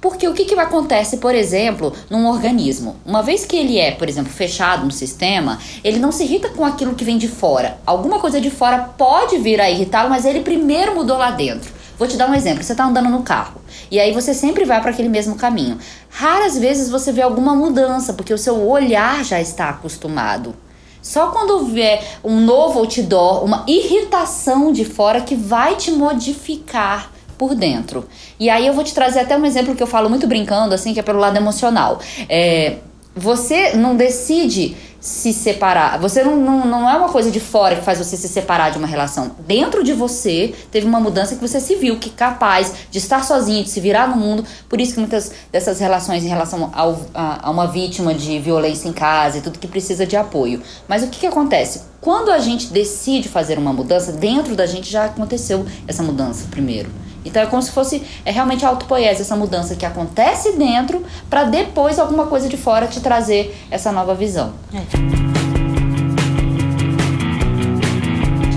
Porque 0.01 0.27
o 0.27 0.33
que, 0.33 0.45
que 0.45 0.55
acontece, 0.55 1.17
por 1.17 1.35
exemplo, 1.35 1.93
num 2.09 2.27
organismo? 2.27 2.95
Uma 3.05 3.21
vez 3.21 3.45
que 3.45 3.55
ele 3.55 3.77
é, 3.77 3.91
por 3.91 4.09
exemplo, 4.09 4.33
fechado 4.33 4.83
no 4.83 4.91
sistema, 4.91 5.59
ele 5.83 5.99
não 5.99 6.11
se 6.11 6.23
irrita 6.23 6.49
com 6.49 6.65
aquilo 6.65 6.95
que 6.95 7.05
vem 7.05 7.19
de 7.19 7.27
fora. 7.27 7.77
Alguma 7.85 8.19
coisa 8.19 8.41
de 8.41 8.49
fora 8.49 8.79
pode 8.97 9.37
vir 9.37 9.61
a 9.61 9.69
irritá-lo, 9.69 10.09
mas 10.09 10.25
ele 10.25 10.39
primeiro 10.39 10.95
mudou 10.95 11.17
lá 11.17 11.29
dentro. 11.29 11.71
Vou 11.99 12.07
te 12.07 12.17
dar 12.17 12.27
um 12.27 12.33
exemplo. 12.33 12.63
Você 12.63 12.71
está 12.71 12.83
andando 12.83 13.09
no 13.09 13.21
carro 13.21 13.61
e 13.91 13.99
aí 13.99 14.11
você 14.11 14.33
sempre 14.33 14.65
vai 14.65 14.81
para 14.81 14.89
aquele 14.89 15.07
mesmo 15.07 15.35
caminho. 15.35 15.77
Raras 16.09 16.57
vezes 16.57 16.89
você 16.89 17.11
vê 17.11 17.21
alguma 17.21 17.53
mudança, 17.53 18.13
porque 18.13 18.33
o 18.33 18.39
seu 18.39 18.67
olhar 18.67 19.23
já 19.23 19.39
está 19.39 19.69
acostumado. 19.69 20.55
Só 20.99 21.27
quando 21.27 21.65
vier 21.65 22.03
um 22.23 22.39
novo 22.39 22.79
outdoor, 22.79 23.43
uma 23.43 23.65
irritação 23.67 24.71
de 24.71 24.83
fora 24.83 25.21
que 25.21 25.35
vai 25.35 25.75
te 25.75 25.91
modificar 25.91 27.11
por 27.41 27.55
dentro. 27.55 28.07
E 28.39 28.51
aí 28.51 28.67
eu 28.67 28.73
vou 28.75 28.83
te 28.83 28.93
trazer 28.93 29.21
até 29.21 29.35
um 29.35 29.43
exemplo 29.43 29.75
que 29.75 29.81
eu 29.81 29.87
falo 29.87 30.07
muito 30.07 30.27
brincando, 30.27 30.75
assim, 30.75 30.93
que 30.93 30.99
é 30.99 31.03
pelo 31.03 31.17
lado 31.17 31.35
emocional. 31.37 31.99
É, 32.29 32.75
você 33.15 33.73
não 33.73 33.95
decide 33.95 34.77
se 34.99 35.33
separar. 35.33 35.97
Você 35.97 36.23
não, 36.23 36.37
não, 36.37 36.67
não 36.67 36.87
é 36.87 36.95
uma 36.95 37.09
coisa 37.09 37.31
de 37.31 37.39
fora 37.39 37.75
que 37.75 37.83
faz 37.83 37.97
você 37.97 38.15
se 38.15 38.27
separar 38.27 38.69
de 38.69 38.77
uma 38.77 38.85
relação. 38.85 39.31
Dentro 39.47 39.83
de 39.83 39.91
você 39.91 40.53
teve 40.69 40.85
uma 40.85 40.99
mudança 40.99 41.33
que 41.33 41.41
você 41.41 41.59
se 41.59 41.75
viu 41.77 41.97
que 41.97 42.11
capaz 42.11 42.71
de 42.91 42.99
estar 42.99 43.25
sozinho, 43.25 43.63
de 43.63 43.71
se 43.71 43.79
virar 43.79 44.07
no 44.07 44.17
mundo. 44.17 44.45
Por 44.69 44.79
isso 44.79 44.93
que 44.93 44.99
muitas 44.99 45.31
dessas 45.51 45.79
relações 45.79 46.23
em 46.23 46.27
relação 46.27 46.69
ao, 46.75 47.01
a, 47.11 47.47
a, 47.47 47.49
uma 47.49 47.65
vítima 47.65 48.13
de 48.13 48.37
violência 48.37 48.87
em 48.87 48.93
casa 48.93 49.39
e 49.39 49.41
tudo 49.41 49.57
que 49.57 49.67
precisa 49.67 50.05
de 50.05 50.15
apoio. 50.15 50.61
Mas 50.87 51.01
o 51.01 51.07
que, 51.07 51.21
que 51.21 51.27
acontece? 51.27 51.81
Quando 51.99 52.29
a 52.29 52.37
gente 52.37 52.67
decide 52.67 53.27
fazer 53.27 53.57
uma 53.57 53.73
mudança, 53.73 54.11
dentro 54.11 54.55
da 54.55 54.67
gente 54.67 54.91
já 54.91 55.05
aconteceu 55.05 55.65
essa 55.87 56.03
mudança 56.03 56.45
primeiro. 56.51 56.91
Então 57.23 57.41
é 57.41 57.45
como 57.45 57.61
se 57.61 57.71
fosse 57.71 58.03
é 58.25 58.31
realmente 58.31 58.65
a 58.65 58.69
autopoiese, 58.69 59.21
essa 59.21 59.35
mudança 59.35 59.75
que 59.75 59.85
acontece 59.85 60.53
dentro, 60.53 61.03
para 61.29 61.43
depois 61.43 61.99
alguma 61.99 62.25
coisa 62.25 62.49
de 62.49 62.57
fora 62.57 62.87
te 62.87 62.99
trazer 62.99 63.55
essa 63.69 63.91
nova 63.91 64.13
visão. 64.15 64.53
É. 64.73 65.31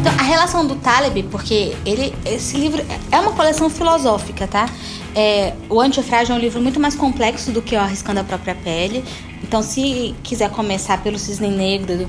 Então, 0.01 0.13
a 0.19 0.23
relação 0.23 0.67
do 0.67 0.77
Taleb, 0.77 1.23
porque 1.25 1.75
ele, 1.87 2.15
esse 2.27 2.57
livro 2.57 2.85
é 3.11 3.19
uma 3.19 3.33
coleção 3.33 3.71
filosófica, 3.71 4.47
tá? 4.47 4.69
É, 5.15 5.55
o 5.71 5.81
Antifrágil 5.81 6.35
é 6.35 6.39
um 6.39 6.41
livro 6.41 6.61
muito 6.61 6.79
mais 6.79 6.95
complexo 6.95 7.51
do 7.53 7.63
que 7.63 7.75
o 7.75 7.81
Arriscando 7.81 8.21
a 8.21 8.25
Própria 8.25 8.55
Pele. 8.55 9.05
Então, 9.43 9.63
se 9.63 10.15
quiser 10.23 10.51
começar 10.51 11.03
pelo 11.03 11.19
Cisne 11.19 11.49
Negro 11.49 12.07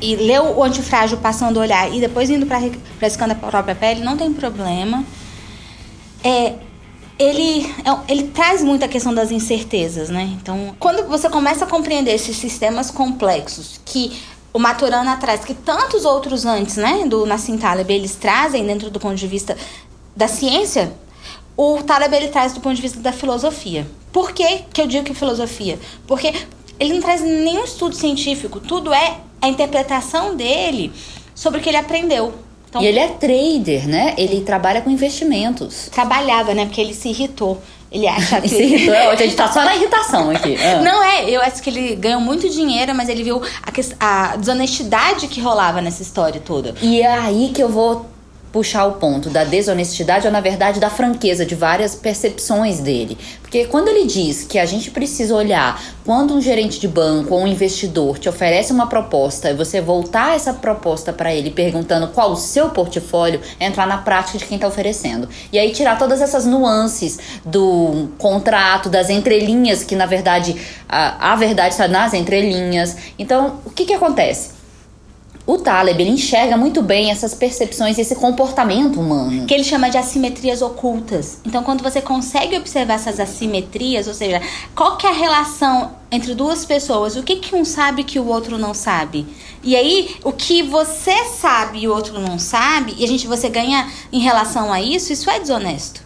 e 0.00 0.14
ler 0.14 0.40
o 0.40 0.62
Antifrágil 0.62 1.18
passando 1.18 1.56
o 1.56 1.60
olhar 1.60 1.92
e 1.92 2.00
depois 2.00 2.30
indo 2.30 2.46
para 2.46 2.58
Arriscando 3.00 3.32
a 3.32 3.36
Própria 3.36 3.74
Pele, 3.74 4.04
não 4.04 4.16
tem 4.16 4.32
problema. 4.32 5.02
É, 6.26 6.54
ele, 7.16 7.64
é 7.84 8.12
ele 8.12 8.24
traz 8.24 8.62
muita 8.62 8.88
questão 8.88 9.14
das 9.14 9.30
incertezas, 9.30 10.08
né? 10.08 10.36
Então, 10.40 10.74
quando 10.80 11.06
você 11.06 11.30
começa 11.30 11.64
a 11.64 11.68
compreender 11.68 12.12
esses 12.12 12.36
sistemas 12.36 12.90
complexos 12.90 13.80
que 13.84 14.20
o 14.52 14.58
Maturana 14.58 15.16
traz, 15.18 15.44
que 15.44 15.54
tantos 15.54 16.04
outros 16.04 16.44
antes, 16.44 16.76
né, 16.76 17.04
do 17.06 17.24
Nassim 17.26 17.56
Taleb, 17.56 17.92
eles 17.92 18.16
trazem 18.16 18.66
dentro 18.66 18.90
do 18.90 18.98
ponto 18.98 19.14
de 19.14 19.28
vista 19.28 19.56
da 20.16 20.26
ciência, 20.26 20.92
o 21.56 21.82
Taleb 21.84 22.14
ele 22.14 22.28
traz 22.28 22.52
do 22.52 22.60
ponto 22.60 22.74
de 22.74 22.82
vista 22.82 22.98
da 22.98 23.12
filosofia. 23.12 23.86
Por 24.12 24.32
que, 24.32 24.64
que 24.72 24.80
eu 24.80 24.86
digo 24.86 25.04
que 25.04 25.14
filosofia? 25.14 25.78
Porque 26.06 26.32
ele 26.80 26.94
não 26.94 27.02
traz 27.02 27.20
nenhum 27.20 27.64
estudo 27.64 27.94
científico, 27.94 28.58
tudo 28.58 28.92
é 28.92 29.18
a 29.40 29.48
interpretação 29.48 30.34
dele 30.34 30.92
sobre 31.34 31.60
o 31.60 31.62
que 31.62 31.68
ele 31.68 31.76
aprendeu. 31.76 32.34
Então, 32.68 32.82
e 32.82 32.86
ele 32.86 32.98
é 32.98 33.08
trader, 33.08 33.88
né? 33.88 34.14
Ele 34.18 34.40
trabalha 34.40 34.80
com 34.80 34.90
investimentos. 34.90 35.88
Trabalhava, 35.90 36.54
né? 36.54 36.66
Porque 36.66 36.80
ele 36.80 36.94
se 36.94 37.08
irritou. 37.08 37.60
Ele 37.90 38.06
acha 38.06 38.40
que. 38.42 38.48
se 38.48 38.62
irritou 38.62 38.94
é 38.94 39.08
ótimo. 39.08 39.22
A 39.22 39.26
gente 39.26 39.36
tá 39.36 39.52
só 39.52 39.64
na 39.64 39.74
irritação 39.76 40.30
aqui. 40.30 40.56
Ah. 40.56 40.82
Não 40.82 41.02
é, 41.02 41.30
eu 41.30 41.40
acho 41.40 41.62
que 41.62 41.70
ele 41.70 41.94
ganhou 41.96 42.20
muito 42.20 42.48
dinheiro, 42.48 42.94
mas 42.94 43.08
ele 43.08 43.22
viu 43.22 43.40
a, 44.00 44.32
a 44.32 44.36
desonestidade 44.36 45.28
que 45.28 45.40
rolava 45.40 45.80
nessa 45.80 46.02
história 46.02 46.40
toda. 46.44 46.74
E 46.82 47.00
é 47.00 47.12
aí 47.12 47.50
que 47.54 47.62
eu 47.62 47.68
vou 47.68 48.06
puxar 48.56 48.86
o 48.86 48.92
ponto 48.92 49.28
da 49.28 49.44
desonestidade 49.44 50.26
ou, 50.26 50.32
na 50.32 50.40
verdade, 50.40 50.80
da 50.80 50.88
franqueza 50.88 51.44
de 51.44 51.54
várias 51.54 51.94
percepções 51.94 52.80
dele. 52.80 53.18
Porque 53.42 53.66
quando 53.66 53.88
ele 53.88 54.06
diz 54.06 54.44
que 54.44 54.58
a 54.58 54.64
gente 54.64 54.90
precisa 54.90 55.34
olhar 55.34 55.78
quando 56.06 56.32
um 56.32 56.40
gerente 56.40 56.80
de 56.80 56.88
banco 56.88 57.34
ou 57.34 57.42
um 57.42 57.46
investidor 57.46 58.18
te 58.18 58.30
oferece 58.30 58.72
uma 58.72 58.86
proposta 58.86 59.50
e 59.50 59.54
você 59.54 59.78
voltar 59.78 60.34
essa 60.34 60.54
proposta 60.54 61.12
para 61.12 61.34
ele 61.34 61.50
perguntando 61.50 62.08
qual 62.08 62.32
o 62.32 62.36
seu 62.36 62.70
portfólio, 62.70 63.42
é 63.60 63.66
entrar 63.66 63.86
na 63.86 63.98
prática 63.98 64.38
de 64.38 64.46
quem 64.46 64.56
está 64.56 64.66
oferecendo. 64.66 65.28
E 65.52 65.58
aí 65.58 65.70
tirar 65.72 65.98
todas 65.98 66.22
essas 66.22 66.46
nuances 66.46 67.18
do 67.44 68.08
contrato, 68.16 68.88
das 68.88 69.10
entrelinhas, 69.10 69.84
que 69.84 69.94
na 69.94 70.06
verdade 70.06 70.56
a, 70.88 71.32
a 71.32 71.36
verdade 71.36 71.74
está 71.74 71.86
nas 71.86 72.14
entrelinhas. 72.14 72.96
Então, 73.18 73.60
o 73.66 73.70
que, 73.70 73.84
que 73.84 73.92
acontece? 73.92 74.55
O 75.46 75.58
Taleb 75.58 76.02
ele 76.02 76.10
enxerga 76.10 76.56
muito 76.56 76.82
bem 76.82 77.12
essas 77.12 77.32
percepções 77.32 77.96
e 77.96 78.00
esse 78.00 78.16
comportamento 78.16 78.98
humano. 78.98 79.46
Que 79.46 79.54
ele 79.54 79.62
chama 79.62 79.88
de 79.88 79.96
assimetrias 79.96 80.60
ocultas. 80.60 81.38
Então, 81.44 81.62
quando 81.62 81.84
você 81.84 82.02
consegue 82.02 82.56
observar 82.56 82.94
essas 82.94 83.20
assimetrias, 83.20 84.08
ou 84.08 84.14
seja, 84.14 84.42
qual 84.74 84.96
que 84.96 85.06
é 85.06 85.10
a 85.10 85.12
relação 85.12 85.92
entre 86.10 86.34
duas 86.34 86.64
pessoas, 86.64 87.14
o 87.14 87.22
que, 87.22 87.36
que 87.36 87.54
um 87.54 87.64
sabe 87.64 88.02
que 88.02 88.18
o 88.18 88.26
outro 88.26 88.58
não 88.58 88.74
sabe? 88.74 89.24
E 89.62 89.76
aí, 89.76 90.16
o 90.24 90.32
que 90.32 90.64
você 90.64 91.24
sabe 91.26 91.80
e 91.80 91.88
o 91.88 91.94
outro 91.94 92.18
não 92.18 92.40
sabe, 92.40 92.96
e 92.98 93.04
a 93.04 93.08
gente 93.08 93.28
você 93.28 93.48
ganha 93.48 93.88
em 94.12 94.18
relação 94.18 94.72
a 94.72 94.80
isso, 94.82 95.12
isso 95.12 95.30
é 95.30 95.38
desonesto. 95.38 96.04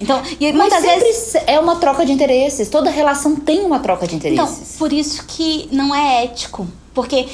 Então, 0.00 0.22
e 0.40 0.52
muitas 0.52 0.82
vezes 0.82 1.34
é 1.46 1.58
uma 1.58 1.76
troca 1.76 2.04
de 2.04 2.12
interesses. 2.12 2.68
Toda 2.68 2.90
relação 2.90 3.36
tem 3.36 3.60
uma 3.60 3.80
troca 3.80 4.06
de 4.06 4.14
interesses. 4.14 4.58
Então, 4.58 4.78
por 4.78 4.92
isso 4.92 5.24
que 5.26 5.68
não 5.72 5.94
é 5.94 6.24
ético 6.24 6.66
porque 6.96 7.28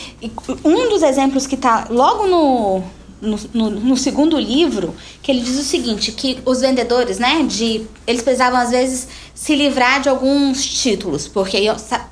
um 0.64 0.88
dos 0.88 1.04
exemplos 1.04 1.47
que 1.47 1.54
está 1.54 1.87
logo 1.88 2.26
no, 2.26 2.83
no, 3.21 3.38
no, 3.54 3.71
no, 3.71 3.97
segundo 3.97 4.37
livro, 4.37 4.92
que 5.23 5.31
ele 5.31 5.40
diz 5.40 5.57
o 5.57 5.62
seguinte, 5.62 6.11
que 6.11 6.40
os 6.45 6.61
vendedores, 6.62 7.21
né, 7.21 7.45
de 7.45 7.87
eles 8.04 8.23
precisavam 8.23 8.59
às 8.59 8.71
vezes 8.71 9.07
se 9.33 9.54
livrar 9.54 10.00
de 10.00 10.09
alguns 10.09 10.66
títulos, 10.66 11.28
porque 11.28 11.59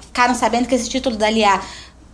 ficaram 0.01 0.33
sabendo 0.33 0.69
que 0.69 0.77
esse 0.77 0.89
título 0.89 1.17
dali 1.17 1.43
a 1.43 1.61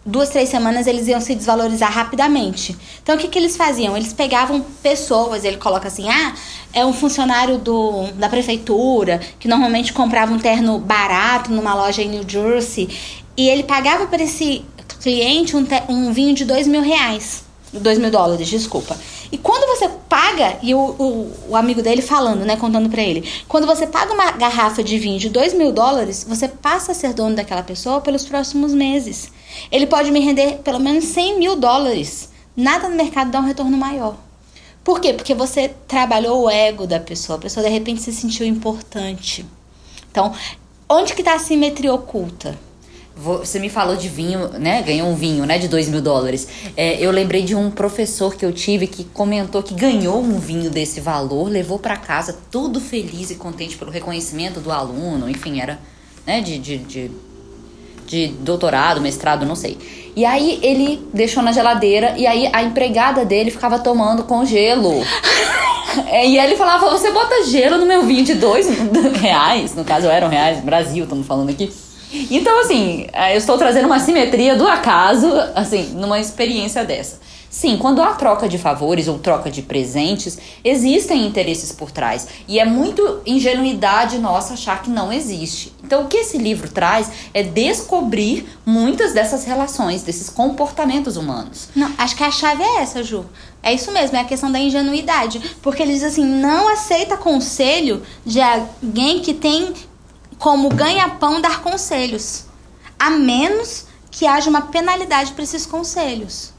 duas, 0.07 0.31
três 0.31 0.49
semanas 0.49 0.87
eles 0.87 1.07
iam 1.07 1.21
se 1.21 1.35
desvalorizar 1.35 1.93
rapidamente. 1.93 2.75
Então 3.03 3.17
o 3.17 3.19
que, 3.19 3.29
que 3.29 3.39
eles 3.39 3.59
faziam? 3.59 3.95
Eles 3.95 4.15
pegavam 4.15 4.65
pessoas, 4.83 5.45
ele 5.45 5.59
coloca 5.59 5.89
assim, 5.89 6.09
ah, 6.09 6.35
é 6.73 6.83
um 6.83 6.95
funcionário 6.95 7.59
do, 7.59 8.07
da 8.13 8.31
prefeitura, 8.31 9.21
que 9.39 9.47
normalmente 9.47 9.93
comprava 9.93 10.33
um 10.33 10.39
terno 10.39 10.79
barato 10.79 11.53
numa 11.53 11.75
loja 11.75 12.01
em 12.01 12.09
New 12.09 12.25
Jersey, 12.27 12.89
e 13.37 13.51
ele 13.51 13.65
pagava 13.65 14.07
para 14.07 14.23
esse 14.23 14.65
cliente 15.01 15.57
um, 15.57 15.67
um 15.89 16.13
vinho 16.13 16.35
de 16.35 16.45
dois 16.45 16.67
mil 16.67 16.83
reais. 16.83 17.45
Dois 17.73 17.99
mil 17.99 18.11
dólares, 18.11 18.49
desculpa. 18.49 18.97
E 19.31 19.37
quando 19.37 19.67
você 19.67 19.89
paga, 20.09 20.59
e 20.63 20.75
o, 20.75 20.79
o, 20.79 21.33
o 21.49 21.57
amigo 21.57 21.83
dele 21.83 22.01
falando, 22.01 22.45
né, 22.45 22.57
contando 22.57 22.89
pra 22.89 23.03
ele, 23.03 23.29
quando 23.49 23.67
você 23.67 23.87
paga 23.87 24.13
uma 24.13 24.31
garrafa 24.33 24.83
de 24.83 24.99
vinho 24.99 25.19
de 25.19 25.29
dois 25.29 25.53
mil 25.53 25.73
dólares, 25.73 26.25
você 26.29 26.49
passa 26.49 26.93
a 26.93 26.95
ser 26.95 27.13
dono 27.13 27.35
daquela 27.35 27.63
pessoa 27.63 28.01
pelos 28.01 28.25
próximos 28.25 28.73
meses. 28.73 29.31
Ele 29.71 29.87
pode 29.87 30.11
me 30.11 30.21
render 30.21 30.61
pelo 30.63 30.79
menos 30.79 31.05
100 31.05 31.39
mil 31.39 31.57
dólares. 31.57 32.31
Nada 32.57 32.89
no 32.89 32.97
mercado 32.97 33.31
dá 33.31 33.41
um 33.41 33.45
retorno 33.45 33.77
maior. 33.77 34.17
Por 34.83 35.01
quê? 35.01 35.13
Porque 35.13 35.35
você 35.35 35.75
trabalhou 35.89 36.45
o 36.45 36.51
ego 36.51 36.87
da 36.87 37.01
pessoa. 37.01 37.37
A 37.37 37.43
pessoa 37.43 37.67
de 37.67 37.73
repente 37.73 38.01
se 38.01 38.13
sentiu 38.13 38.47
importante. 38.47 39.45
Então, 40.11 40.33
onde 40.89 41.13
que 41.13 41.23
está 41.23 41.35
a 41.35 41.39
simetria 41.41 41.93
oculta? 41.93 42.57
Você 43.19 43.59
me 43.59 43.71
falou 43.71 43.97
de 43.97 44.11
vinho, 44.11 44.51
né? 44.59 44.83
Ganhou 44.83 45.09
um 45.09 45.15
vinho, 45.15 45.47
né? 45.47 45.57
De 45.57 45.69
dois 45.69 45.89
mil 45.89 46.03
dólares. 46.03 46.47
É, 46.77 47.01
eu 47.01 47.11
lembrei 47.11 47.43
de 47.43 47.55
um 47.55 47.71
professor 47.71 48.35
que 48.35 48.45
eu 48.45 48.53
tive 48.53 48.87
que 48.87 49.05
comentou 49.05 49.63
que 49.63 49.73
ganhou 49.73 50.21
um 50.21 50.39
vinho 50.39 50.69
desse 50.69 51.01
valor, 51.01 51.49
levou 51.49 51.79
para 51.79 51.97
casa 51.97 52.37
todo 52.51 52.79
feliz 52.79 53.31
e 53.31 53.37
contente 53.37 53.75
pelo 53.75 53.91
reconhecimento 53.91 54.61
do 54.61 54.71
aluno. 54.71 55.31
Enfim, 55.31 55.61
era 55.61 55.79
né, 56.27 56.43
de, 56.43 56.59
de, 56.59 56.77
de, 56.77 57.11
de 58.05 58.29
doutorado, 58.41 59.01
mestrado, 59.01 59.47
não 59.47 59.57
sei. 59.57 59.79
E 60.15 60.23
aí 60.27 60.61
ele 60.63 61.09
deixou 61.15 61.43
na 61.43 61.53
geladeira 61.53 62.15
e 62.19 62.27
aí 62.27 62.51
a 62.53 62.63
empregada 62.63 63.25
dele 63.25 63.51
ficava 63.51 63.79
tomando 63.79 64.25
com 64.25 64.45
gelo. 64.45 64.93
É, 66.09 66.27
e 66.27 66.39
ele 66.39 66.57
falava: 66.57 66.91
Você 66.91 67.11
bota 67.11 67.45
gelo 67.47 67.79
no 67.79 67.87
meu 67.87 68.03
vinho 68.03 68.23
de 68.23 68.35
dois 68.35 68.69
reais. 69.19 69.75
No 69.75 69.83
caso, 69.83 70.07
eram 70.09 70.29
reais, 70.29 70.61
Brasil, 70.61 71.05
estamos 71.05 71.27
falando 71.27 71.49
aqui. 71.49 71.73
Então, 72.13 72.61
assim, 72.61 73.07
é, 73.13 73.35
eu 73.35 73.39
estou 73.39 73.59
trazendo 73.59 73.87
uma 73.87 73.99
simetria 73.99 74.57
do 74.57 74.67
acaso, 74.67 75.29
assim, 75.55 75.91
numa 75.95 76.21
experiência 76.21 76.85
dessa. 76.85 77.21
Sim, 77.57 77.79
quando 77.79 78.03
há 78.03 78.13
troca 78.13 78.47
de 78.47 78.59
favores 78.59 79.09
ou 79.09 79.19
troca 79.19 79.51
de 79.51 79.63
presentes, 79.63 80.37
existem 80.63 81.27
interesses 81.27 81.73
por 81.73 81.91
trás. 81.91 82.29
E 82.47 82.59
é 82.59 82.67
muito 82.67 83.23
ingenuidade 83.25 84.19
nossa 84.19 84.53
achar 84.53 84.83
que 84.83 84.91
não 84.91 85.11
existe. 85.11 85.73
Então, 85.83 86.05
o 86.05 86.07
que 86.07 86.19
esse 86.19 86.37
livro 86.37 86.69
traz 86.69 87.11
é 87.33 87.43
descobrir 87.43 88.47
muitas 88.67 89.15
dessas 89.15 89.45
relações, 89.45 90.03
desses 90.03 90.29
comportamentos 90.29 91.17
humanos. 91.17 91.69
Não, 91.75 91.91
acho 91.97 92.15
que 92.15 92.25
a 92.25 92.31
chave 92.31 92.63
é 92.63 92.83
essa, 92.83 93.03
Ju. 93.03 93.25
É 93.63 93.73
isso 93.73 93.91
mesmo, 93.91 94.17
é 94.17 94.21
a 94.21 94.25
questão 94.25 94.53
da 94.53 94.59
ingenuidade. 94.59 95.41
Porque 95.63 95.83
ele 95.83 95.95
diz 95.95 96.03
assim: 96.03 96.25
não 96.25 96.69
aceita 96.69 97.17
conselho 97.17 98.03
de 98.25 98.41
alguém 98.41 99.21
que 99.21 99.33
tem 99.33 99.73
como 100.39 100.69
ganha-pão 100.69 101.41
dar 101.41 101.63
conselhos, 101.63 102.45
a 102.99 103.11
menos 103.11 103.87
que 104.11 104.27
haja 104.27 104.49
uma 104.49 104.63
penalidade 104.63 105.33
para 105.33 105.45
esses 105.45 105.67
conselhos. 105.67 106.53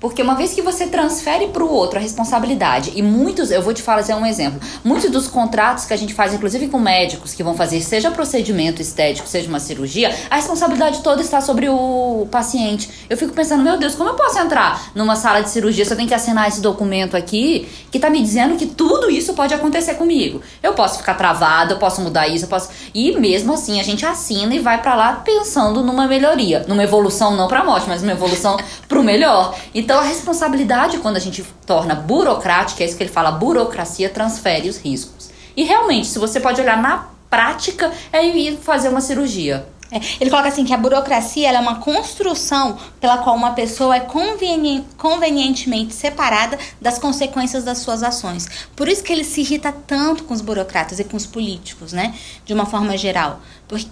Porque 0.00 0.22
uma 0.22 0.34
vez 0.34 0.54
que 0.54 0.62
você 0.62 0.86
transfere 0.86 1.48
para 1.48 1.62
o 1.62 1.70
outro 1.70 1.98
a 1.98 2.02
responsabilidade, 2.02 2.92
e 2.96 3.02
muitos, 3.02 3.50
eu 3.50 3.60
vou 3.60 3.74
te 3.74 3.82
fazer 3.82 4.14
um 4.14 4.24
exemplo, 4.24 4.58
muitos 4.82 5.10
dos 5.10 5.28
contratos 5.28 5.84
que 5.84 5.92
a 5.92 5.96
gente 5.96 6.14
faz, 6.14 6.32
inclusive 6.32 6.68
com 6.68 6.78
médicos 6.78 7.34
que 7.34 7.42
vão 7.42 7.54
fazer, 7.54 7.82
seja 7.82 8.10
procedimento 8.10 8.80
estético, 8.80 9.28
seja 9.28 9.48
uma 9.48 9.60
cirurgia, 9.60 10.16
a 10.30 10.36
responsabilidade 10.36 11.02
toda 11.02 11.20
está 11.20 11.42
sobre 11.42 11.68
o 11.68 12.26
paciente. 12.30 12.88
Eu 13.10 13.16
fico 13.16 13.34
pensando, 13.34 13.62
meu 13.62 13.76
Deus, 13.76 13.94
como 13.94 14.08
eu 14.08 14.14
posso 14.14 14.38
entrar 14.38 14.90
numa 14.94 15.16
sala 15.16 15.42
de 15.42 15.50
cirurgia 15.50 15.84
se 15.84 15.92
eu 15.92 15.96
tenho 15.96 16.08
que 16.08 16.14
assinar 16.14 16.48
esse 16.48 16.62
documento 16.62 17.14
aqui 17.14 17.68
que 17.90 17.98
está 17.98 18.08
me 18.08 18.22
dizendo 18.22 18.56
que 18.56 18.66
tudo 18.66 19.10
isso 19.10 19.34
pode 19.34 19.52
acontecer 19.52 19.94
comigo? 19.94 20.40
Eu 20.62 20.72
posso 20.72 20.98
ficar 20.98 21.12
travada, 21.14 21.74
eu 21.74 21.78
posso 21.78 22.00
mudar 22.00 22.26
isso, 22.26 22.46
eu 22.46 22.48
posso. 22.48 22.70
E 22.94 23.12
mesmo 23.18 23.52
assim 23.52 23.78
a 23.78 23.82
gente 23.82 24.06
assina 24.06 24.54
e 24.54 24.60
vai 24.60 24.80
para 24.80 24.94
lá 24.94 25.12
pensando 25.16 25.82
numa 25.82 26.06
melhoria, 26.06 26.64
numa 26.66 26.82
evolução 26.82 27.36
não 27.36 27.48
para 27.48 27.62
morte, 27.62 27.86
mas 27.86 28.02
uma 28.02 28.12
evolução 28.12 28.56
para 28.88 28.98
o 28.98 29.02
melhor. 29.02 29.54
Então, 29.74 29.89
então 29.90 29.98
a 29.98 30.04
responsabilidade, 30.04 30.98
quando 30.98 31.16
a 31.16 31.20
gente 31.20 31.44
torna 31.66 31.96
burocrática, 31.96 32.84
é 32.84 32.86
isso 32.86 32.96
que 32.96 33.02
ele 33.02 33.10
fala, 33.10 33.32
burocracia 33.32 34.08
transfere 34.08 34.68
os 34.68 34.78
riscos. 34.78 35.30
E 35.56 35.64
realmente, 35.64 36.06
se 36.06 36.16
você 36.16 36.38
pode 36.38 36.60
olhar 36.60 36.80
na 36.80 37.08
prática, 37.28 37.90
é 38.12 38.24
ir 38.24 38.56
fazer 38.58 38.88
uma 38.88 39.00
cirurgia. 39.00 39.66
É, 39.92 40.00
ele 40.20 40.30
coloca 40.30 40.48
assim 40.48 40.64
que 40.64 40.72
a 40.72 40.76
burocracia 40.76 41.50
é 41.50 41.58
uma 41.60 41.76
construção 41.80 42.78
pela 43.00 43.18
qual 43.18 43.34
uma 43.34 43.52
pessoa 43.52 43.96
é 43.96 44.00
conveni 44.00 44.84
convenientemente 44.96 45.94
separada 45.94 46.58
das 46.80 46.98
consequências 46.98 47.64
das 47.64 47.78
suas 47.78 48.02
ações. 48.02 48.48
Por 48.76 48.88
isso 48.88 49.02
que 49.02 49.12
ele 49.12 49.24
se 49.24 49.40
irrita 49.40 49.72
tanto 49.72 50.24
com 50.24 50.34
os 50.34 50.40
burocratas 50.40 50.98
e 50.98 51.04
com 51.04 51.16
os 51.16 51.26
políticos, 51.26 51.92
né? 51.92 52.14
De 52.44 52.54
uma 52.54 52.66
forma 52.66 52.96
geral. 52.96 53.40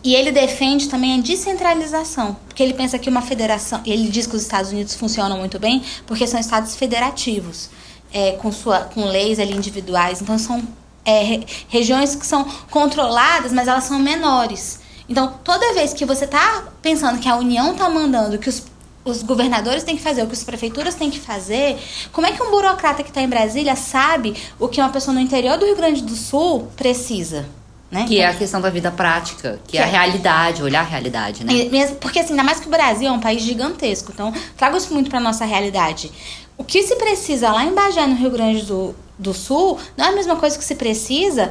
E 0.03 0.15
ele 0.15 0.33
defende 0.33 0.89
também 0.89 1.19
a 1.19 1.23
descentralização, 1.23 2.37
porque 2.47 2.63
ele 2.63 2.75
pensa 2.75 2.99
que 2.99 3.09
uma 3.09 3.23
federação, 3.23 3.81
ele 3.87 4.09
diz 4.09 4.27
que 4.27 4.35
os 4.35 4.43
Estados 4.43 4.71
Unidos 4.73 4.95
funcionam 4.95 5.39
muito 5.39 5.59
bem 5.59 5.83
porque 6.07 6.27
são 6.27 6.39
estados 6.39 6.75
federativos. 6.77 7.71
é, 8.13 8.33
com, 8.33 8.51
sua, 8.51 8.81
com 8.81 9.05
leis 9.05 9.39
ali 9.39 9.55
individuais. 9.55 10.23
Então 10.23 10.39
são 10.39 10.63
é, 11.05 11.41
regiões 11.69 12.15
que 12.15 12.27
são 12.27 12.45
controladas, 12.71 13.53
mas 13.53 13.69
elas 13.69 13.85
são 13.85 13.99
menores. 13.99 14.81
Então, 15.09 15.35
toda 15.43 15.73
vez 15.75 15.95
que 15.95 16.05
você 16.05 16.25
está 16.25 16.65
pensando 16.83 17.19
que 17.19 17.29
a 17.29 17.37
União 17.37 17.73
está 17.73 17.89
mandando 17.89 18.39
que 18.39 18.49
os, 18.49 18.65
os 19.05 19.23
governadores 19.23 19.83
têm 19.83 19.97
que 19.97 20.03
fazer, 20.03 20.23
o 20.23 20.27
que 20.27 20.35
as 20.35 20.45
prefeituras 20.45 20.95
têm 20.95 21.11
que 21.11 21.19
fazer, 21.19 21.79
como 22.13 22.27
é 22.27 22.33
que 22.33 22.43
um 22.43 22.51
burocrata 22.51 23.03
que 23.03 23.09
está 23.09 23.23
em 23.23 23.29
Brasília 23.29 23.75
sabe 23.75 24.35
o 24.59 24.69
que 24.69 24.81
uma 24.81 24.91
pessoa 24.91 25.15
no 25.15 25.21
interior 25.21 25.57
do 25.57 25.65
Rio 25.65 25.77
Grande 25.77 26.03
do 26.03 26.15
Sul 26.15 26.69
precisa? 26.77 27.47
Né? 27.91 28.05
Que 28.07 28.21
é 28.21 28.27
a 28.27 28.35
questão 28.35 28.61
da 28.61 28.69
vida 28.69 28.91
prática, 28.91 29.59
que, 29.65 29.73
que 29.73 29.79
é 29.79 29.83
a 29.83 29.87
é 29.87 29.91
realidade, 29.91 30.63
olhar 30.63 30.81
a 30.81 30.85
realidade, 30.85 31.43
né? 31.43 31.55
Porque 31.99 32.19
assim, 32.19 32.33
ainda 32.33 32.45
mais 32.45 32.61
que 32.61 32.67
o 32.67 32.71
Brasil 32.71 33.09
é 33.09 33.11
um 33.11 33.19
país 33.19 33.41
gigantesco, 33.41 34.13
então 34.13 34.31
trago 34.59 34.77
isso 34.77 34.93
muito 34.93 35.09
para 35.09 35.19
nossa 35.19 35.47
realidade. 35.47 36.13
O 36.59 36.65
que 36.65 36.83
se 36.83 36.97
precisa 36.97 37.51
lá 37.51 37.65
em 37.65 37.73
Bagé, 37.73 38.07
no 38.07 38.15
Rio 38.15 38.31
Grande 38.31 38.63
do, 38.67 38.95
do 39.19 39.33
Sul, 39.33 39.79
não 39.97 40.05
é 40.05 40.09
a 40.09 40.13
mesma 40.13 40.37
coisa 40.37 40.59
que 40.59 40.65
se 40.65 40.75
precisa 40.75 41.51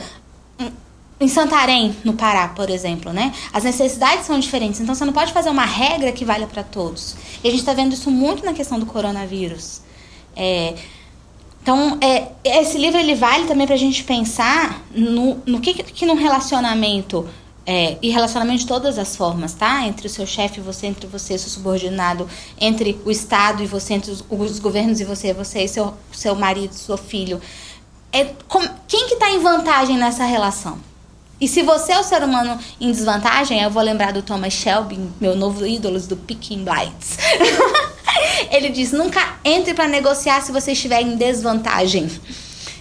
em 1.19 1.27
Santarém, 1.27 1.95
no 2.03 2.13
Pará, 2.13 2.47
por 2.49 2.69
exemplo, 2.69 3.11
né? 3.11 3.33
As 3.51 3.63
necessidades 3.63 4.25
são 4.25 4.37
diferentes, 4.39 4.79
então 4.79 4.93
você 4.93 5.03
não 5.03 5.13
pode 5.13 5.33
fazer 5.33 5.49
uma 5.49 5.65
regra 5.65 6.11
que 6.11 6.23
valha 6.23 6.45
para 6.45 6.63
todos. 6.63 7.15
E 7.43 7.47
a 7.47 7.51
gente 7.51 7.61
está 7.61 7.73
vendo 7.73 7.93
isso 7.93 8.11
muito 8.11 8.45
na 8.45 8.53
questão 8.53 8.79
do 8.79 8.85
coronavírus. 8.85 9.81
É, 10.35 10.75
então, 11.61 11.97
é, 11.99 12.29
esse 12.45 12.77
livro 12.77 12.99
ele 12.99 13.15
vale 13.15 13.45
também 13.45 13.65
para 13.65 13.75
a 13.75 13.79
gente 13.79 14.03
pensar 14.03 14.85
no, 14.91 15.41
no 15.45 15.59
que, 15.59 15.73
que 15.73 16.05
num 16.05 16.15
relacionamento 16.15 17.27
é, 17.65 17.97
e 18.01 18.09
relacionamento 18.09 18.59
de 18.59 18.67
todas 18.67 18.97
as 18.97 19.17
formas, 19.17 19.53
tá? 19.53 19.85
Entre 19.85 20.07
o 20.07 20.09
seu 20.09 20.25
chefe 20.25 20.61
você, 20.61 20.87
entre 20.87 21.07
você 21.07 21.37
seu 21.37 21.49
subordinado, 21.49 22.29
entre 22.61 22.97
o 23.03 23.11
Estado 23.11 23.61
e 23.61 23.65
você, 23.65 23.95
entre 23.95 24.11
os, 24.11 24.23
os 24.29 24.59
governos 24.59 25.01
e 25.01 25.03
você, 25.03 25.33
você 25.33 25.63
e 25.63 25.67
seu, 25.67 25.93
seu 26.13 26.35
marido, 26.35 26.73
seu 26.73 26.95
filho. 26.95 27.41
É, 28.13 28.23
com, 28.47 28.61
quem 28.87 29.07
que 29.07 29.15
está 29.15 29.29
em 29.29 29.39
vantagem 29.39 29.97
nessa 29.97 30.23
relação? 30.23 30.79
E 31.39 31.47
se 31.47 31.61
você 31.61 31.91
é 31.91 31.99
o 31.99 32.03
ser 32.03 32.23
humano 32.23 32.59
em 32.81 32.91
desvantagem, 32.91 33.61
eu 33.61 33.69
vou 33.69 33.83
lembrar 33.83 34.11
do 34.11 34.23
Thomas 34.23 34.53
Shelby, 34.53 34.99
meu 35.21 35.35
novo 35.35 35.65
ídolo 35.65 35.99
do 35.99 36.17
Picking 36.17 36.63
Blights. 36.63 37.17
Ele 38.49 38.69
diz: 38.69 38.91
nunca 38.91 39.37
entre 39.43 39.73
para 39.73 39.87
negociar 39.87 40.41
se 40.41 40.51
você 40.51 40.71
estiver 40.71 41.01
em 41.01 41.15
desvantagem. 41.15 42.09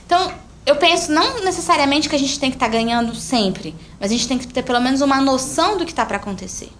Então, 0.06 0.32
eu 0.64 0.76
penso 0.76 1.12
não 1.12 1.44
necessariamente 1.44 2.08
que 2.08 2.16
a 2.16 2.18
gente 2.18 2.38
tem 2.40 2.50
que 2.50 2.56
estar 2.56 2.66
tá 2.66 2.72
ganhando 2.72 3.14
sempre, 3.14 3.74
mas 4.00 4.10
a 4.10 4.14
gente 4.14 4.26
tem 4.26 4.38
que 4.38 4.46
ter 4.46 4.62
pelo 4.62 4.80
menos 4.80 5.00
uma 5.02 5.20
noção 5.20 5.76
do 5.76 5.84
que 5.84 5.92
está 5.92 6.06
para 6.06 6.16
acontecer. 6.16 6.70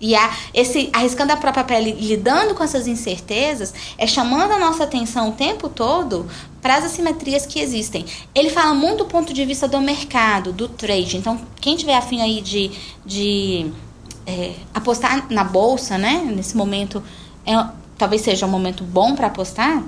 E 0.00 0.14
a, 0.14 0.30
esse 0.54 0.90
arriscando 0.92 1.32
a 1.32 1.36
própria 1.36 1.64
pele, 1.64 1.92
lidando 1.92 2.54
com 2.54 2.62
essas 2.62 2.86
incertezas, 2.86 3.74
é 3.96 4.06
chamando 4.06 4.52
a 4.52 4.58
nossa 4.58 4.84
atenção 4.84 5.30
o 5.30 5.32
tempo 5.32 5.68
todo 5.68 6.26
para 6.62 6.76
as 6.76 6.84
assimetrias 6.84 7.46
que 7.46 7.58
existem. 7.58 8.04
Ele 8.34 8.50
fala 8.50 8.74
muito 8.74 8.98
do 8.98 9.06
ponto 9.06 9.32
de 9.32 9.44
vista 9.44 9.66
do 9.66 9.80
mercado, 9.80 10.52
do 10.52 10.68
trade. 10.68 11.16
Então, 11.16 11.40
quem 11.60 11.76
tiver 11.76 11.96
afim 11.96 12.20
aí 12.20 12.40
de, 12.40 12.70
de 13.04 13.72
é, 14.24 14.54
apostar 14.72 15.26
na 15.30 15.42
bolsa, 15.42 15.98
né? 15.98 16.22
Nesse 16.34 16.56
momento, 16.56 17.02
é, 17.44 17.52
talvez 17.96 18.22
seja 18.22 18.46
um 18.46 18.50
momento 18.50 18.84
bom 18.84 19.16
para 19.16 19.26
apostar. 19.26 19.82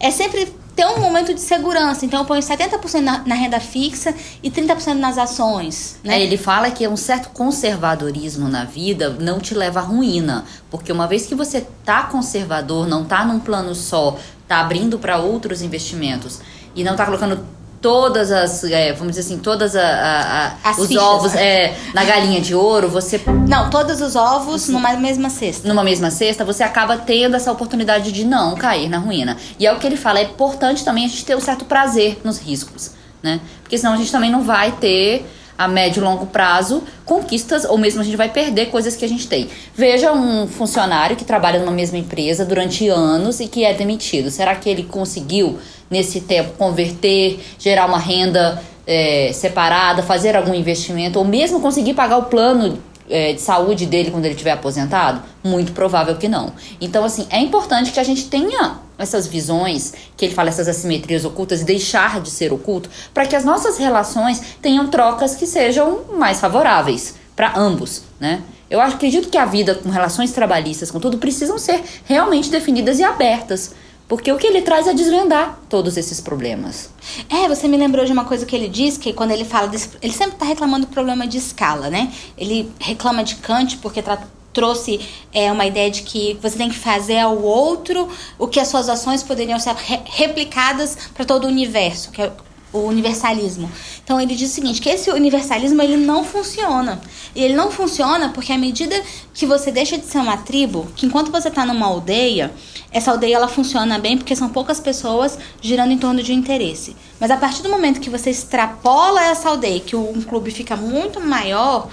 É 0.00 0.10
sempre 0.10 0.52
ter 0.78 0.86
um 0.86 1.00
momento 1.00 1.34
de 1.34 1.40
segurança. 1.40 2.06
Então 2.06 2.20
eu 2.20 2.24
ponho 2.24 2.40
70% 2.40 3.00
na, 3.00 3.18
na 3.26 3.34
renda 3.34 3.58
fixa 3.58 4.14
e 4.40 4.48
30% 4.48 4.94
nas 4.94 5.18
ações. 5.18 5.98
Né? 6.04 6.20
É, 6.20 6.22
ele 6.22 6.36
fala 6.36 6.70
que 6.70 6.86
um 6.86 6.96
certo 6.96 7.30
conservadorismo 7.30 8.46
na 8.46 8.62
vida 8.62 9.10
não 9.18 9.40
te 9.40 9.54
leva 9.54 9.80
à 9.80 9.82
ruína. 9.82 10.44
Porque 10.70 10.92
uma 10.92 11.08
vez 11.08 11.26
que 11.26 11.34
você 11.34 11.66
tá 11.84 12.04
conservador, 12.04 12.86
não 12.86 13.04
tá 13.04 13.24
num 13.24 13.40
plano 13.40 13.74
só, 13.74 14.16
tá 14.46 14.60
abrindo 14.60 15.00
para 15.00 15.18
outros 15.18 15.62
investimentos 15.62 16.40
e 16.76 16.84
não 16.84 16.94
tá 16.94 17.04
colocando 17.04 17.44
todas 17.80 18.32
as, 18.32 18.64
é, 18.64 18.92
vamos 18.92 19.16
dizer 19.16 19.20
assim, 19.20 19.38
todas 19.38 19.76
a, 19.76 19.82
a, 19.82 20.70
a 20.70 20.70
os 20.72 20.88
fichas, 20.88 21.02
ovos 21.02 21.34
é, 21.34 21.74
na 21.94 22.04
galinha 22.04 22.40
de 22.40 22.54
ouro, 22.54 22.88
você... 22.88 23.20
Não, 23.48 23.70
todos 23.70 24.00
os 24.00 24.16
ovos 24.16 24.68
numa 24.68 24.92
mesma 24.94 25.30
cesta. 25.30 25.68
Numa 25.68 25.84
mesma 25.84 26.10
cesta, 26.10 26.44
você 26.44 26.62
acaba 26.62 26.96
tendo 26.96 27.36
essa 27.36 27.50
oportunidade 27.52 28.12
de 28.12 28.24
não 28.24 28.56
cair 28.56 28.88
na 28.88 28.98
ruína. 28.98 29.36
E 29.58 29.66
é 29.66 29.72
o 29.72 29.78
que 29.78 29.86
ele 29.86 29.96
fala, 29.96 30.18
é 30.18 30.24
importante 30.24 30.84
também 30.84 31.04
a 31.04 31.08
gente 31.08 31.24
ter 31.24 31.36
um 31.36 31.40
certo 31.40 31.64
prazer 31.64 32.20
nos 32.24 32.38
riscos, 32.38 32.92
né? 33.22 33.40
Porque 33.62 33.78
senão 33.78 33.94
a 33.94 33.96
gente 33.96 34.10
também 34.10 34.30
não 34.30 34.42
vai 34.42 34.72
ter 34.72 35.26
a 35.58 35.66
médio 35.66 36.00
e 36.00 36.04
longo 36.04 36.26
prazo 36.26 36.84
conquistas, 37.04 37.64
ou 37.64 37.76
mesmo 37.76 38.00
a 38.00 38.04
gente 38.04 38.16
vai 38.16 38.28
perder 38.28 38.66
coisas 38.66 38.94
que 38.94 39.04
a 39.04 39.08
gente 39.08 39.26
tem. 39.26 39.48
Veja 39.74 40.12
um 40.12 40.46
funcionário 40.46 41.16
que 41.16 41.24
trabalha 41.24 41.58
numa 41.58 41.72
mesma 41.72 41.98
empresa 41.98 42.44
durante 42.44 42.88
anos 42.88 43.40
e 43.40 43.48
que 43.48 43.64
é 43.64 43.74
demitido. 43.74 44.30
Será 44.30 44.54
que 44.54 44.68
ele 44.68 44.84
conseguiu, 44.84 45.58
nesse 45.90 46.20
tempo, 46.22 46.52
converter, 46.58 47.40
gerar 47.58 47.86
uma 47.86 47.98
renda 47.98 48.62
é, 48.86 49.30
separada, 49.32 50.02
fazer 50.02 50.36
algum 50.36 50.54
investimento, 50.54 51.18
ou 51.18 51.24
mesmo 51.24 51.60
conseguir 51.60 51.94
pagar 51.94 52.18
o 52.18 52.24
plano 52.24 52.78
é, 53.08 53.32
de 53.32 53.40
saúde 53.40 53.86
dele 53.86 54.10
quando 54.10 54.24
ele 54.24 54.34
estiver 54.34 54.52
aposentado? 54.52 55.22
Muito 55.42 55.72
provável 55.72 56.16
que 56.16 56.28
não. 56.28 56.52
Então, 56.80 57.04
assim, 57.04 57.26
é 57.30 57.38
importante 57.38 57.92
que 57.92 58.00
a 58.00 58.04
gente 58.04 58.28
tenha 58.28 58.78
essas 58.98 59.26
visões, 59.26 59.94
que 60.16 60.24
ele 60.24 60.34
fala 60.34 60.48
essas 60.48 60.66
assimetrias 60.68 61.24
ocultas, 61.24 61.62
deixar 61.62 62.20
de 62.20 62.30
ser 62.30 62.52
oculto, 62.52 62.90
para 63.14 63.26
que 63.26 63.36
as 63.36 63.44
nossas 63.44 63.78
relações 63.78 64.42
tenham 64.60 64.88
trocas 64.88 65.36
que 65.36 65.46
sejam 65.46 66.00
mais 66.16 66.40
favoráveis 66.40 67.14
para 67.36 67.56
ambos, 67.56 68.02
né? 68.18 68.42
Eu 68.70 68.80
acredito 68.80 69.30
que 69.30 69.38
a 69.38 69.46
vida 69.46 69.74
com 69.76 69.88
relações 69.88 70.32
trabalhistas, 70.32 70.90
com 70.90 71.00
tudo, 71.00 71.16
precisam 71.16 71.56
ser 71.56 71.82
realmente 72.04 72.50
definidas 72.50 72.98
e 72.98 73.04
abertas. 73.04 73.74
Porque 74.08 74.32
o 74.32 74.38
que 74.38 74.46
ele 74.46 74.62
traz 74.62 74.86
é 74.86 74.94
desvendar 74.94 75.60
todos 75.68 75.98
esses 75.98 76.18
problemas. 76.18 76.90
É, 77.28 77.46
você 77.46 77.68
me 77.68 77.76
lembrou 77.76 78.06
de 78.06 78.12
uma 78.12 78.24
coisa 78.24 78.46
que 78.46 78.56
ele 78.56 78.66
diz, 78.66 78.96
que 78.96 79.12
quando 79.12 79.32
ele 79.32 79.44
fala 79.44 79.68
desse, 79.68 79.90
ele 80.00 80.14
sempre 80.14 80.32
está 80.32 80.46
reclamando 80.46 80.86
do 80.86 80.92
problema 80.92 81.26
de 81.26 81.36
escala, 81.36 81.90
né? 81.90 82.10
Ele 82.36 82.72
reclama 82.80 83.22
de 83.22 83.36
Kant 83.36 83.76
porque 83.82 84.02
trouxe 84.50 84.98
é, 85.32 85.52
uma 85.52 85.66
ideia 85.66 85.90
de 85.90 86.02
que 86.02 86.38
você 86.40 86.56
tem 86.56 86.70
que 86.70 86.78
fazer 86.78 87.18
ao 87.18 87.40
outro 87.42 88.08
o 88.38 88.48
que 88.48 88.58
as 88.58 88.68
suas 88.68 88.88
ações 88.88 89.22
poderiam 89.22 89.58
ser 89.58 89.74
re 89.74 90.00
replicadas 90.06 90.96
para 91.14 91.26
todo 91.26 91.44
o 91.44 91.48
universo, 91.48 92.10
que 92.10 92.22
é 92.22 92.32
o 92.72 92.80
universalismo. 92.80 93.70
Então 94.02 94.20
ele 94.20 94.34
diz 94.34 94.50
o 94.50 94.54
seguinte, 94.54 94.80
que 94.80 94.88
esse 94.88 95.10
universalismo 95.10 95.80
ele 95.82 95.96
não 95.96 96.24
funciona. 96.24 97.00
E 97.34 97.42
ele 97.42 97.54
não 97.54 97.70
funciona 97.70 98.30
porque 98.30 98.52
à 98.52 98.58
medida 98.58 99.00
que 99.32 99.46
você 99.46 99.70
deixa 99.70 99.96
de 99.96 100.04
ser 100.04 100.18
uma 100.18 100.36
tribo, 100.36 100.88
que 100.94 101.06
enquanto 101.06 101.30
você 101.30 101.48
está 101.48 101.64
numa 101.64 101.86
aldeia, 101.86 102.52
essa 102.90 103.10
aldeia 103.10 103.36
ela 103.36 103.48
funciona 103.48 103.98
bem 103.98 104.16
porque 104.16 104.34
são 104.34 104.48
poucas 104.48 104.80
pessoas 104.80 105.38
girando 105.60 105.92
em 105.92 105.98
torno 105.98 106.22
de 106.22 106.32
um 106.32 106.34
interesse. 106.34 106.96
Mas 107.20 107.30
a 107.30 107.36
partir 107.36 107.62
do 107.62 107.68
momento 107.68 108.00
que 108.00 108.10
você 108.10 108.30
extrapola 108.30 109.22
essa 109.24 109.48
aldeia, 109.48 109.80
que 109.80 109.96
um 109.96 110.20
clube 110.22 110.50
fica 110.50 110.76
muito 110.76 111.20
maior, 111.20 111.88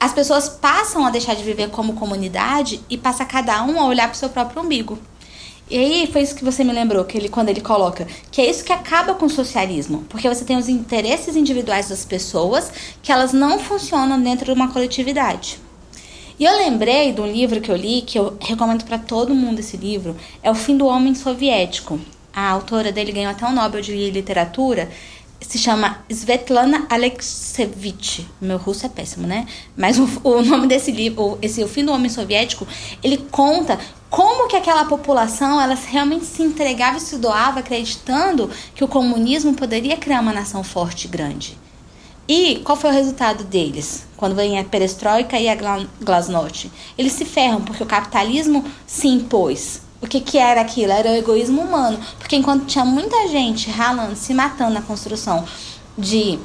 as 0.00 0.12
pessoas 0.12 0.48
passam 0.48 1.04
a 1.04 1.10
deixar 1.10 1.34
de 1.34 1.42
viver 1.42 1.70
como 1.70 1.94
comunidade 1.94 2.80
e 2.88 2.96
passa 2.96 3.24
cada 3.24 3.62
um 3.64 3.80
a 3.80 3.86
olhar 3.86 4.08
para 4.08 4.14
o 4.14 4.18
seu 4.18 4.28
próprio 4.28 4.62
umbigo. 4.62 4.98
E 5.70 5.76
aí 5.76 6.08
foi 6.10 6.22
isso 6.22 6.34
que 6.34 6.44
você 6.44 6.64
me 6.64 6.72
lembrou, 6.72 7.04
que 7.04 7.18
ele, 7.18 7.28
quando 7.28 7.50
ele 7.50 7.60
coloca, 7.60 8.06
que 8.30 8.40
é 8.40 8.48
isso 8.48 8.64
que 8.64 8.72
acaba 8.72 9.14
com 9.14 9.26
o 9.26 9.30
socialismo, 9.30 10.04
porque 10.08 10.26
você 10.26 10.42
tem 10.42 10.56
os 10.56 10.66
interesses 10.66 11.36
individuais 11.36 11.90
das 11.90 12.06
pessoas 12.06 12.72
que 13.02 13.12
elas 13.12 13.34
não 13.34 13.58
funcionam 13.58 14.20
dentro 14.20 14.46
de 14.46 14.52
uma 14.52 14.72
coletividade. 14.72 15.60
E 16.40 16.44
eu 16.44 16.56
lembrei 16.56 17.12
de 17.12 17.20
um 17.20 17.26
livro 17.26 17.60
que 17.60 17.70
eu 17.70 17.76
li, 17.76 18.00
que 18.00 18.18
eu 18.18 18.36
recomendo 18.40 18.84
para 18.84 18.96
todo 18.96 19.34
mundo 19.34 19.58
esse 19.58 19.76
livro, 19.76 20.16
é 20.42 20.50
O 20.50 20.54
Fim 20.54 20.76
do 20.76 20.86
Homem 20.86 21.14
Soviético. 21.14 22.00
A 22.32 22.50
autora 22.50 22.90
dele 22.90 23.12
ganhou 23.12 23.32
até 23.32 23.44
o 23.44 23.48
um 23.48 23.52
Nobel 23.52 23.82
de 23.82 24.10
Literatura, 24.10 24.88
se 25.40 25.58
chama 25.58 25.98
Svetlana 26.10 26.86
Alexievich. 26.90 28.26
Meu 28.40 28.58
russo 28.58 28.86
é 28.86 28.88
péssimo, 28.88 29.26
né? 29.26 29.46
Mas 29.76 29.98
o, 29.98 30.08
o 30.24 30.42
nome 30.42 30.66
desse 30.66 30.90
livro, 30.90 31.38
esse 31.40 31.62
O 31.62 31.68
Fim 31.68 31.84
do 31.84 31.92
Homem 31.92 32.10
Soviético, 32.10 32.66
ele 33.02 33.18
conta 33.30 33.78
como 34.10 34.48
que 34.48 34.56
aquela 34.56 34.84
população 34.84 35.60
ela 35.60 35.74
realmente 35.74 36.24
se 36.24 36.42
entregava 36.42 36.96
e 36.98 37.00
se 37.00 37.18
doava 37.18 37.60
acreditando 37.60 38.50
que 38.74 38.82
o 38.82 38.88
comunismo 38.88 39.54
poderia 39.54 39.96
criar 39.96 40.20
uma 40.20 40.32
nação 40.32 40.64
forte 40.64 41.04
e 41.04 41.08
grande. 41.08 41.58
E 42.26 42.56
qual 42.64 42.76
foi 42.76 42.90
o 42.90 42.92
resultado 42.92 43.44
deles? 43.44 44.06
Quando 44.16 44.34
vem 44.34 44.58
a 44.58 44.64
perestroika 44.64 45.38
e 45.38 45.48
a 45.48 45.56
glasnost. 46.00 46.70
Eles 46.98 47.12
se 47.12 47.24
ferram 47.24 47.62
porque 47.62 47.82
o 47.82 47.86
capitalismo 47.86 48.64
se 48.86 49.08
impôs 49.08 49.80
o 50.00 50.06
que, 50.06 50.20
que 50.20 50.38
era 50.38 50.60
aquilo? 50.60 50.92
Era 50.92 51.10
o 51.10 51.14
egoísmo 51.14 51.62
humano. 51.62 51.98
Porque 52.18 52.36
enquanto 52.36 52.66
tinha 52.66 52.84
muita 52.84 53.28
gente 53.28 53.70
ralando, 53.70 54.16
se 54.16 54.32
matando 54.32 54.74
na 54.74 54.82
construção 54.82 55.44
de 55.96 56.38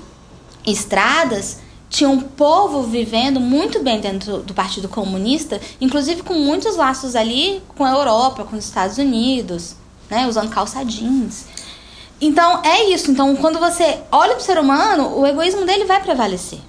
estradas, 0.66 1.60
tinha 1.90 2.10
um 2.10 2.20
povo 2.20 2.82
vivendo 2.84 3.40
muito 3.40 3.84
bem 3.84 4.02
dentro 4.02 4.40
do 4.40 4.54
Partido 4.54 4.90
Comunista, 4.90 5.62
inclusive 5.80 6.24
com 6.24 6.34
muitos 6.34 6.76
laços 6.76 7.16
ali 7.16 7.62
com 7.78 7.86
a 7.86 7.92
Europa, 7.92 8.44
com 8.44 8.56
os 8.56 8.66
Estados 8.66 8.98
Unidos, 8.98 9.76
né, 10.10 10.28
usando 10.28 10.50
calça 10.50 10.84
jeans. 10.84 11.46
Então 12.20 12.64
é 12.64 12.90
isso. 12.90 13.12
Então 13.12 13.36
quando 13.36 13.60
você 13.60 14.00
olha 14.12 14.32
para 14.32 14.42
o 14.42 14.44
ser 14.44 14.58
humano, 14.58 15.20
o 15.20 15.28
egoísmo 15.28 15.66
dele 15.66 15.86
vai 15.86 16.02
prevalecer. 16.02 16.60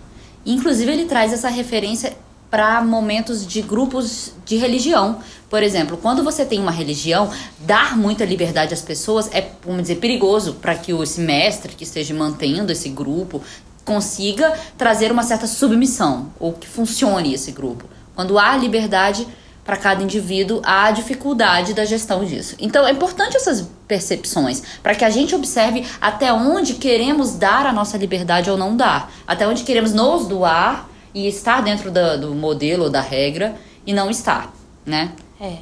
Inclusive 0.44 0.92
ele 0.92 1.06
traz 1.06 1.32
essa 1.32 1.48
referência 1.48 2.14
para 2.50 2.82
momentos 2.82 3.46
de 3.46 3.62
grupos 3.62 4.32
de 4.44 4.56
religião. 4.56 5.18
Por 5.50 5.62
exemplo, 5.62 5.96
quando 5.96 6.22
você 6.22 6.44
tem 6.44 6.60
uma 6.60 6.70
religião, 6.70 7.30
dar 7.60 7.96
muita 7.96 8.24
liberdade 8.24 8.74
às 8.74 8.82
pessoas 8.82 9.28
é, 9.32 9.50
vamos 9.64 9.82
dizer, 9.82 9.96
perigoso 9.96 10.54
para 10.54 10.74
que 10.74 10.92
esse 10.92 11.20
mestre 11.20 11.74
que 11.74 11.84
esteja 11.84 12.14
mantendo 12.14 12.72
esse 12.72 12.88
grupo 12.88 13.42
consiga 13.84 14.58
trazer 14.78 15.12
uma 15.12 15.22
certa 15.22 15.46
submissão 15.46 16.30
ou 16.40 16.52
que 16.52 16.66
funcione 16.66 17.34
esse 17.34 17.52
grupo. 17.52 17.84
Quando 18.14 18.38
há 18.38 18.56
liberdade 18.56 19.26
para 19.64 19.76
cada 19.76 20.02
indivíduo, 20.02 20.60
há 20.62 20.90
dificuldade 20.90 21.72
da 21.72 21.84
gestão 21.84 22.24
disso. 22.24 22.54
Então 22.58 22.86
é 22.86 22.90
importante 22.90 23.36
essas 23.36 23.66
percepções 23.88 24.62
para 24.82 24.94
que 24.94 25.04
a 25.04 25.10
gente 25.10 25.34
observe 25.34 25.86
até 26.00 26.32
onde 26.32 26.74
queremos 26.74 27.34
dar 27.34 27.66
a 27.66 27.72
nossa 27.72 27.96
liberdade 27.96 28.50
ou 28.50 28.56
não 28.56 28.76
dar, 28.76 29.10
até 29.26 29.48
onde 29.48 29.64
queremos 29.64 29.92
nos 29.92 30.26
doar 30.26 30.88
e 31.14 31.28
estar 31.28 31.62
dentro 31.62 31.90
da, 31.90 32.16
do 32.16 32.34
modelo 32.34 32.84
ou 32.84 32.90
da 32.90 33.00
regra 33.00 33.54
e 33.86 33.92
não 33.92 34.10
estar, 34.10 34.52
né? 34.84 35.12
É. 35.40 35.58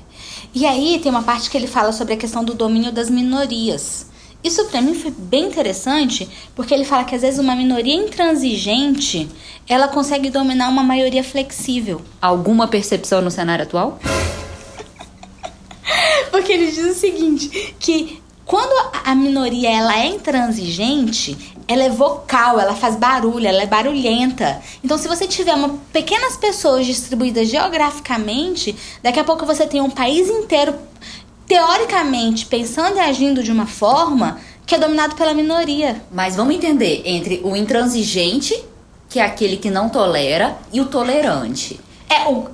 E 0.55 0.67
aí 0.67 0.99
tem 1.03 1.11
uma 1.11 1.23
parte 1.23 1.51
que 1.51 1.57
ele 1.57 1.67
fala 1.67 1.93
sobre 1.93 2.15
a 2.15 2.17
questão 2.17 2.45
do 2.45 2.55
domínio 2.55 2.93
das 2.93 3.11
minorias. 3.11 4.07
Isso 4.45 4.65
para 4.67 4.81
mim 4.81 4.95
foi 4.95 5.12
bem 5.12 5.47
interessante, 5.47 6.29
porque 6.55 6.75
ele 6.75 6.85
fala 6.85 7.05
que 7.05 7.15
às 7.15 7.23
vezes 7.23 7.38
uma 7.38 7.55
minoria 7.55 7.95
intransigente, 7.95 9.29
ela 9.69 9.87
consegue 9.87 10.31
dominar 10.31 10.69
uma 10.69 10.83
maioria 10.83 11.23
flexível. 11.23 12.03
Alguma 12.21 12.67
percepção 12.67 13.21
no 13.21 13.31
cenário 13.31 13.65
atual? 13.65 14.01
porque 16.33 16.53
ele 16.53 16.73
diz 16.73 16.97
o 16.97 16.99
seguinte, 16.99 17.75
que 17.79 18.21
quando 18.45 18.73
a 19.05 19.15
minoria 19.15 19.71
ela 19.71 19.97
é 19.97 20.07
intransigente, 20.07 21.52
ela 21.66 21.85
é 21.85 21.90
vocal, 21.90 22.59
ela 22.59 22.75
faz 22.75 22.96
barulho, 22.96 23.46
ela 23.46 23.62
é 23.62 23.66
barulhenta. 23.66 24.61
Então, 24.83 24.98
se 24.98 25.09
você 25.09 25.27
tiver 25.27 25.55
uma, 25.55 25.79
pequenas 25.92 26.37
pessoas 26.37 26.87
distribuídas 26.87 27.48
geograficamente, 27.48 28.77
daqui 29.03 29.20
a 29.20 29.25
pouco 29.25 29.46
você 29.46 29.66
tem 29.66 29.81
um 29.81 29.90
país 29.90 30.29
inteiro, 30.29 30.75
teoricamente, 31.46 32.46
pensando 32.46 32.96
e 32.96 33.01
agindo 33.01 33.42
de 33.42 33.53
uma 33.53 33.66
forma 33.66 34.38
que 34.66 34.75
é 34.75 34.79
dominado 34.79 35.14
pela 35.14 35.35
minoria. 35.35 36.03
Mas 36.11 36.37
vamos 36.37 36.55
entender 36.55 37.03
entre 37.05 37.40
o 37.44 37.57
intransigente, 37.57 38.64
que 39.09 39.18
é 39.18 39.25
aquele 39.25 39.57
que 39.57 39.70
não 39.70 39.88
tolera, 39.88 40.57
e 40.72 40.81
o 40.81 40.87
tolerante. 40.87 41.79
É 42.09 42.29
o 42.31 42.48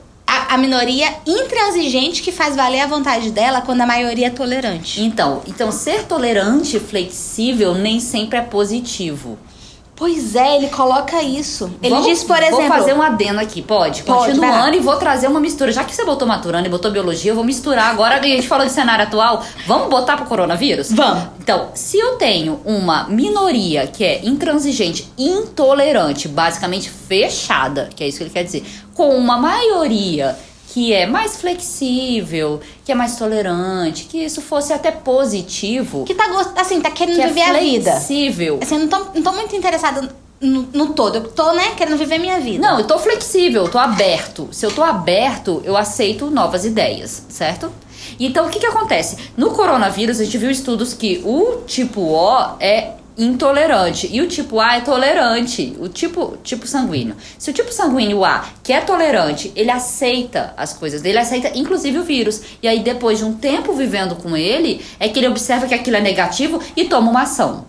a, 0.48 0.56
minoria 0.58 1.14
intransigente 1.26 2.22
que 2.22 2.32
faz 2.32 2.54
valer 2.54 2.80
a 2.80 2.86
vontade 2.86 3.30
dela 3.30 3.60
quando 3.60 3.80
a 3.80 3.86
maioria 3.86 4.28
é 4.28 4.30
tolerante. 4.30 5.02
Então, 5.02 5.42
então 5.46 5.72
ser 5.72 6.04
tolerante 6.04 6.76
e 6.76 6.80
flexível 6.80 7.74
nem 7.74 8.00
sempre 8.00 8.38
é 8.38 8.42
positivo. 8.42 9.38
Pois 9.98 10.36
é, 10.36 10.56
ele 10.56 10.68
coloca 10.68 11.20
isso. 11.20 11.68
Ele 11.82 11.90
Vamos, 11.90 12.06
diz, 12.06 12.22
por 12.22 12.38
exemplo. 12.38 12.58
Vou 12.58 12.68
fazer 12.68 12.94
um 12.94 13.02
adendo 13.02 13.40
aqui, 13.40 13.60
pode? 13.60 14.04
Pode, 14.04 14.26
Continuando 14.26 14.76
e 14.76 14.78
vou 14.78 14.94
trazer 14.96 15.26
uma 15.26 15.40
mistura. 15.40 15.72
Já 15.72 15.82
que 15.82 15.92
você 15.92 16.04
botou 16.04 16.26
maturando 16.26 16.68
e 16.68 16.70
botou 16.70 16.92
biologia, 16.92 17.32
eu 17.32 17.34
vou 17.34 17.42
misturar. 17.42 17.90
Agora 17.90 18.16
a 18.16 18.22
gente 18.22 18.46
falou 18.46 18.64
de 18.64 18.70
cenário 18.70 19.04
atual. 19.04 19.42
Vamos 19.66 19.88
botar 19.88 20.16
pro 20.16 20.26
coronavírus? 20.26 20.92
Vamos. 20.92 21.24
Então, 21.40 21.70
se 21.74 21.98
eu 21.98 22.16
tenho 22.16 22.60
uma 22.64 23.08
minoria 23.08 23.88
que 23.88 24.04
é 24.04 24.24
intransigente, 24.24 25.10
intolerante, 25.18 26.28
basicamente 26.28 26.88
fechada, 26.88 27.90
que 27.92 28.04
é 28.04 28.08
isso 28.08 28.18
que 28.18 28.24
ele 28.24 28.30
quer 28.30 28.44
dizer, 28.44 28.64
com 28.94 29.16
uma 29.16 29.36
maioria 29.36 30.38
que 30.72 30.92
é 30.92 31.06
mais 31.06 31.36
flexível, 31.36 32.60
que 32.84 32.92
é 32.92 32.94
mais 32.94 33.16
tolerante, 33.16 34.04
que 34.04 34.18
isso 34.18 34.42
fosse 34.42 34.72
até 34.72 34.90
positivo. 34.90 36.04
Que 36.04 36.14
tá, 36.14 36.24
assim, 36.56 36.80
tá 36.80 36.90
querendo 36.90 37.16
que 37.16 37.26
viver 37.26 37.40
é 37.40 37.50
a 37.50 37.52
vida. 37.58 37.90
flexível. 37.92 38.58
Assim, 38.62 38.74
eu 38.74 38.80
não 38.80 38.88
tô, 38.88 38.98
não 39.14 39.22
tô 39.22 39.32
muito 39.32 39.56
interessada 39.56 40.08
no, 40.40 40.62
no, 40.72 40.92
todo. 40.92 41.16
Eu 41.16 41.28
tô, 41.28 41.52
né, 41.52 41.74
querendo 41.74 41.96
viver 41.96 42.18
minha 42.18 42.38
vida. 42.38 42.66
Não, 42.66 42.78
eu 42.80 42.86
tô 42.86 42.98
flexível, 42.98 43.64
eu 43.64 43.70
tô 43.70 43.78
aberto. 43.78 44.48
Se 44.52 44.66
eu 44.66 44.70
tô 44.70 44.82
aberto, 44.82 45.62
eu 45.64 45.76
aceito 45.76 46.30
novas 46.30 46.66
ideias, 46.66 47.24
certo? 47.30 47.72
Então, 48.20 48.46
o 48.46 48.50
que 48.50 48.60
que 48.60 48.66
acontece? 48.66 49.16
No 49.36 49.50
coronavírus, 49.52 50.20
a 50.20 50.24
gente 50.24 50.36
viu 50.36 50.50
estudos 50.50 50.92
que 50.92 51.22
o 51.24 51.62
tipo 51.66 52.00
O 52.02 52.56
é 52.60 52.92
intolerante. 53.18 54.08
E 54.10 54.20
o 54.20 54.28
tipo 54.28 54.60
A 54.60 54.76
é 54.76 54.80
tolerante, 54.80 55.76
o 55.80 55.88
tipo, 55.88 56.38
tipo 56.42 56.66
sanguíneo. 56.66 57.16
Se 57.36 57.50
o 57.50 57.52
tipo 57.52 57.72
sanguíneo 57.72 58.24
A, 58.24 58.48
que 58.62 58.72
é 58.72 58.80
tolerante, 58.80 59.52
ele 59.56 59.70
aceita 59.70 60.54
as 60.56 60.72
coisas 60.72 61.02
dele, 61.02 61.18
aceita 61.18 61.50
inclusive 61.58 61.98
o 61.98 62.04
vírus. 62.04 62.40
E 62.62 62.68
aí, 62.68 62.80
depois 62.80 63.18
de 63.18 63.24
um 63.24 63.34
tempo 63.34 63.72
vivendo 63.72 64.14
com 64.16 64.36
ele, 64.36 64.80
é 65.00 65.08
que 65.08 65.18
ele 65.18 65.28
observa 65.28 65.66
que 65.66 65.74
aquilo 65.74 65.96
é 65.96 66.00
negativo 66.00 66.62
e 66.76 66.84
toma 66.84 67.10
uma 67.10 67.22
ação. 67.22 67.66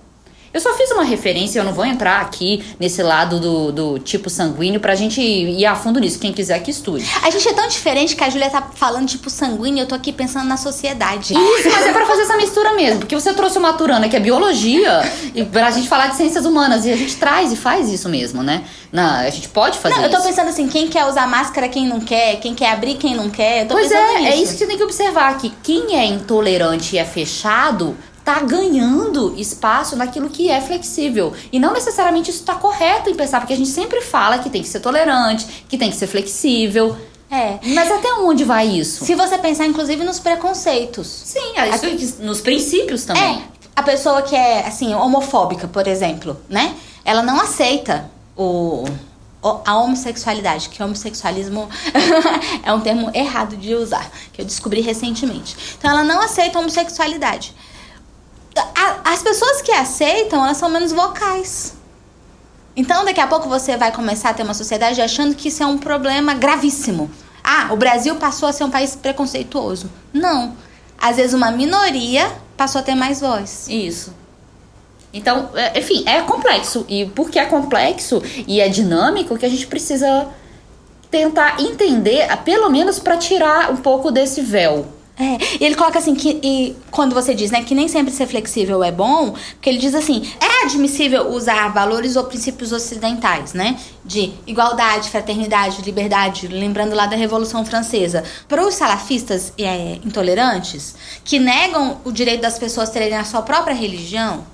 Eu 0.53 0.59
só 0.59 0.73
fiz 0.73 0.89
uma 0.91 1.03
referência, 1.03 1.59
eu 1.59 1.63
não 1.63 1.73
vou 1.73 1.85
entrar 1.85 2.21
aqui 2.21 2.63
nesse 2.79 3.03
lado 3.03 3.39
do, 3.39 3.71
do 3.71 3.99
tipo 3.99 4.29
sanguíneo 4.29 4.79
pra 4.79 4.95
gente 4.95 5.21
ir 5.21 5.65
a 5.65 5.75
fundo 5.75 5.99
nisso, 5.99 6.19
quem 6.19 6.33
quiser 6.33 6.59
que 6.59 6.71
estude. 6.71 7.05
A 7.21 7.29
gente 7.29 7.47
é 7.47 7.53
tão 7.53 7.67
diferente 7.67 8.15
que 8.15 8.23
a 8.23 8.29
Júlia 8.29 8.49
tá 8.49 8.61
falando 8.73 9.07
tipo 9.07 9.29
sanguíneo, 9.29 9.83
eu 9.83 9.87
tô 9.87 9.93
aqui 9.93 10.11
pensando 10.11 10.47
na 10.47 10.57
sociedade. 10.57 11.33
Isso, 11.33 11.69
mas 11.69 11.85
é 11.85 11.93
pra 11.93 12.05
fazer 12.05 12.23
essa 12.23 12.35
mistura 12.37 12.73
mesmo, 12.73 12.99
porque 12.99 13.15
você 13.15 13.33
trouxe 13.33 13.59
uma 13.59 13.73
Turana 13.73 14.09
que 14.09 14.15
é 14.15 14.19
biologia, 14.19 15.01
e 15.35 15.43
pra 15.43 15.69
gente 15.69 15.87
falar 15.87 16.07
de 16.07 16.15
ciências 16.15 16.45
humanas, 16.45 16.85
e 16.85 16.91
a 16.91 16.97
gente 16.97 17.15
traz 17.17 17.51
e 17.51 17.55
faz 17.55 17.89
isso 17.89 18.09
mesmo, 18.09 18.41
né? 18.41 18.63
Na, 18.91 19.19
a 19.19 19.29
gente 19.29 19.49
pode 19.49 19.77
fazer 19.77 19.95
não, 19.95 20.05
isso. 20.05 20.15
eu 20.15 20.19
tô 20.19 20.27
pensando 20.27 20.49
assim, 20.49 20.67
quem 20.67 20.87
quer 20.87 21.05
usar 21.05 21.27
máscara, 21.27 21.69
quem 21.69 21.87
não 21.87 21.99
quer, 21.99 22.37
quem 22.37 22.55
quer 22.55 22.71
abrir, 22.71 22.95
quem 22.95 23.15
não 23.15 23.29
quer. 23.29 23.67
Pois 23.67 23.87
pensando 23.87 24.01
é, 24.01 24.19
nisso. 24.21 24.27
é 24.27 24.35
isso 24.37 24.51
que 24.53 24.57
você 24.57 24.67
tem 24.67 24.77
que 24.77 24.83
observar, 24.83 25.37
que 25.37 25.53
quem 25.61 25.95
é 25.95 26.05
intolerante 26.05 26.95
e 26.95 26.99
é 26.99 27.05
fechado 27.05 27.95
tá 28.29 28.41
ganhando 28.41 29.33
espaço 29.39 29.95
naquilo 29.95 30.29
que 30.29 30.51
é 30.51 30.61
flexível. 30.61 31.33
E 31.51 31.59
não 31.59 31.73
necessariamente 31.73 32.29
isso 32.29 32.43
tá 32.43 32.53
correto 32.53 33.09
em 33.09 33.15
pensar, 33.15 33.39
porque 33.39 33.53
a 33.53 33.57
gente 33.57 33.69
sempre 33.69 34.01
fala 34.01 34.37
que 34.37 34.51
tem 34.51 34.61
que 34.61 34.67
ser 34.67 34.81
tolerante, 34.81 35.65
que 35.67 35.79
tem 35.79 35.89
que 35.89 35.95
ser 35.95 36.05
flexível. 36.05 36.95
É. 37.31 37.57
Mas 37.73 37.91
até 37.91 38.13
onde 38.13 38.43
vai 38.43 38.67
isso? 38.67 39.03
Se 39.03 39.15
você 39.15 39.35
pensar, 39.39 39.65
inclusive, 39.65 40.03
nos 40.03 40.19
preconceitos. 40.19 41.07
Sim, 41.07 41.53
isso, 41.97 42.21
nos 42.21 42.39
princípios 42.39 43.03
também. 43.03 43.23
É. 43.23 43.41
A 43.75 43.81
pessoa 43.81 44.21
que 44.21 44.35
é, 44.35 44.67
assim, 44.67 44.93
homofóbica, 44.93 45.67
por 45.67 45.87
exemplo, 45.87 46.39
né? 46.47 46.75
Ela 47.03 47.23
não 47.23 47.39
aceita 47.41 48.11
o 48.37 48.85
a 49.41 49.77
homossexualidade, 49.77 50.67
que 50.67 50.83
homossexualismo 50.83 51.69
é 52.61 52.73
um 52.73 52.81
termo 52.81 53.09
errado 53.13 53.55
de 53.55 53.73
usar, 53.73 54.11
que 54.33 54.41
eu 54.41 54.45
descobri 54.45 54.81
recentemente. 54.81 55.55
Então 55.77 55.89
ela 55.89 56.03
não 56.03 56.21
aceita 56.21 56.57
a 56.57 56.61
homossexualidade 56.61 57.55
as 59.03 59.21
pessoas 59.21 59.61
que 59.61 59.71
aceitam, 59.71 60.43
elas 60.43 60.57
são 60.57 60.69
menos 60.69 60.91
vocais. 60.91 61.73
Então, 62.75 63.03
daqui 63.03 63.19
a 63.19 63.27
pouco 63.27 63.49
você 63.49 63.75
vai 63.75 63.91
começar 63.91 64.29
a 64.29 64.33
ter 64.33 64.43
uma 64.43 64.53
sociedade 64.53 65.01
achando 65.01 65.35
que 65.35 65.49
isso 65.49 65.61
é 65.61 65.65
um 65.65 65.77
problema 65.77 66.33
gravíssimo. 66.33 67.09
Ah, 67.43 67.69
o 67.71 67.75
Brasil 67.75 68.15
passou 68.15 68.47
a 68.47 68.53
ser 68.53 68.63
um 68.63 68.69
país 68.69 68.95
preconceituoso. 68.95 69.89
Não. 70.13 70.55
Às 70.97 71.17
vezes 71.17 71.33
uma 71.33 71.51
minoria 71.51 72.31
passou 72.55 72.79
a 72.79 72.83
ter 72.83 72.95
mais 72.95 73.19
voz. 73.19 73.67
Isso. 73.67 74.13
Então, 75.11 75.49
é, 75.55 75.79
enfim, 75.79 76.03
é 76.05 76.21
complexo. 76.21 76.85
E 76.87 77.05
porque 77.07 77.39
é 77.39 77.45
complexo 77.45 78.21
e 78.47 78.61
é 78.61 78.69
dinâmico 78.69 79.37
que 79.37 79.45
a 79.45 79.49
gente 79.49 79.65
precisa 79.67 80.27
tentar 81.09 81.59
entender, 81.59 82.27
pelo 82.45 82.69
menos 82.69 82.99
para 82.99 83.17
tirar 83.17 83.71
um 83.71 83.77
pouco 83.77 84.11
desse 84.11 84.41
véu 84.41 84.98
é, 85.19 85.37
e 85.59 85.65
ele 85.65 85.75
coloca 85.75 85.99
assim 85.99 86.15
que 86.15 86.39
e 86.41 86.77
quando 86.89 87.13
você 87.13 87.35
diz, 87.35 87.51
né, 87.51 87.61
que 87.61 87.75
nem 87.75 87.89
sempre 87.89 88.13
ser 88.13 88.25
flexível 88.25 88.81
é 88.81 88.89
bom, 88.89 89.35
porque 89.51 89.69
ele 89.69 89.77
diz 89.77 89.93
assim, 89.93 90.31
é 90.39 90.63
admissível 90.65 91.29
usar 91.29 91.67
valores 91.73 92.15
ou 92.15 92.23
princípios 92.23 92.71
ocidentais, 92.71 93.51
né, 93.51 93.77
de 94.05 94.31
igualdade, 94.47 95.09
fraternidade, 95.09 95.81
liberdade, 95.81 96.47
lembrando 96.47 96.95
lá 96.95 97.05
da 97.05 97.17
Revolução 97.17 97.65
Francesa, 97.65 98.23
para 98.47 98.65
os 98.65 98.75
salafistas 98.75 99.51
é, 99.57 99.99
intolerantes 100.05 100.95
que 101.25 101.37
negam 101.37 101.99
o 102.05 102.13
direito 102.13 102.41
das 102.41 102.57
pessoas 102.57 102.89
terem 102.89 103.13
a 103.13 103.25
sua 103.25 103.41
própria 103.41 103.75
religião, 103.75 104.47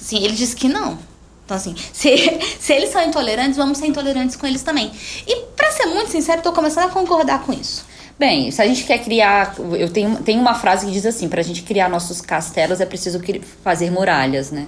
assim, 0.00 0.24
ele 0.24 0.32
diz 0.32 0.54
que 0.54 0.68
não. 0.68 0.98
Então, 1.44 1.54
assim, 1.54 1.74
se, 1.92 2.16
se 2.58 2.72
eles 2.72 2.90
são 2.90 3.02
intolerantes, 3.02 3.58
vamos 3.58 3.76
ser 3.76 3.88
intolerantes 3.88 4.36
com 4.36 4.46
eles 4.46 4.62
também. 4.62 4.90
E, 5.26 5.36
para 5.54 5.70
ser 5.70 5.84
muito 5.84 6.10
sincero, 6.10 6.40
tô 6.40 6.52
começando 6.52 6.84
a 6.84 6.88
concordar 6.88 7.42
com 7.42 7.52
isso. 7.52 7.84
Bem, 8.18 8.50
se 8.50 8.62
a 8.62 8.66
gente 8.66 8.84
quer 8.84 8.98
criar. 8.98 9.54
Eu 9.78 9.90
tenho, 9.90 10.16
tenho 10.22 10.40
uma 10.40 10.54
frase 10.54 10.86
que 10.86 10.92
diz 10.92 11.04
assim: 11.04 11.28
para 11.28 11.40
a 11.40 11.44
gente 11.44 11.62
criar 11.62 11.88
nossos 11.88 12.20
castelos 12.20 12.80
é 12.80 12.86
preciso 12.86 13.20
fazer 13.62 13.90
muralhas, 13.90 14.50
né? 14.50 14.66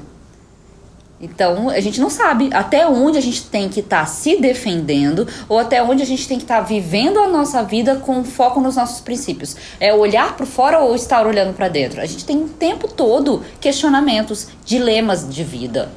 Então, 1.20 1.68
a 1.68 1.80
gente 1.80 2.00
não 2.00 2.11
sabe 2.11 2.48
até 2.52 2.87
onde 2.87 3.18
a 3.18 3.20
gente 3.20 3.46
tem 3.46 3.68
que 3.68 3.80
estar 3.80 4.00
tá 4.00 4.06
se 4.06 4.37
defendendo 4.37 5.26
ou 5.48 5.58
até 5.58 5.82
onde 5.82 6.00
a 6.00 6.06
gente 6.06 6.28
tem 6.28 6.38
que 6.38 6.44
estar 6.44 6.58
tá 6.58 6.62
vivendo 6.62 7.18
a 7.18 7.26
nossa 7.26 7.61
vida 7.64 7.96
com 7.96 8.22
foco 8.22 8.61
nos 8.61 8.76
nossos 8.76 9.00
princípios. 9.00 9.56
É 9.80 9.92
olhar 9.92 10.37
para 10.37 10.46
fora 10.46 10.78
ou 10.78 10.94
estar 10.94 11.26
olhando 11.26 11.54
para 11.54 11.68
dentro? 11.68 12.00
A 12.00 12.06
gente 12.06 12.24
tem 12.24 12.37
o 12.37 12.48
tempo 12.48 12.87
todo 12.87 13.42
questionamentos, 13.61 14.46
dilemas 14.64 15.28
de 15.28 15.42
vida. 15.42 15.90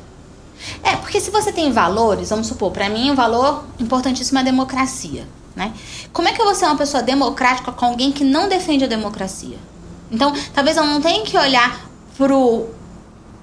É, 0.83 0.95
porque 0.95 1.19
se 1.19 1.29
você 1.29 1.51
tem 1.51 1.71
valores, 1.71 2.29
vamos 2.29 2.47
supor, 2.47 2.71
para 2.71 2.89
mim 2.89 3.11
um 3.11 3.15
valor 3.15 3.65
importantíssimo 3.79 4.39
é 4.39 4.41
a 4.41 4.45
democracia. 4.45 5.23
Né? 5.55 5.73
Como 6.13 6.27
é 6.27 6.33
que 6.33 6.41
eu 6.41 6.45
vou 6.45 6.55
ser 6.55 6.65
uma 6.65 6.77
pessoa 6.77 7.03
democrática 7.03 7.71
com 7.71 7.85
alguém 7.85 8.11
que 8.11 8.23
não 8.23 8.47
defende 8.47 8.85
a 8.85 8.87
democracia? 8.87 9.57
Então, 10.09 10.33
talvez 10.53 10.77
eu 10.77 10.85
não 10.85 11.01
tenha 11.01 11.23
que 11.23 11.37
olhar 11.37 11.89
pro 12.17 12.67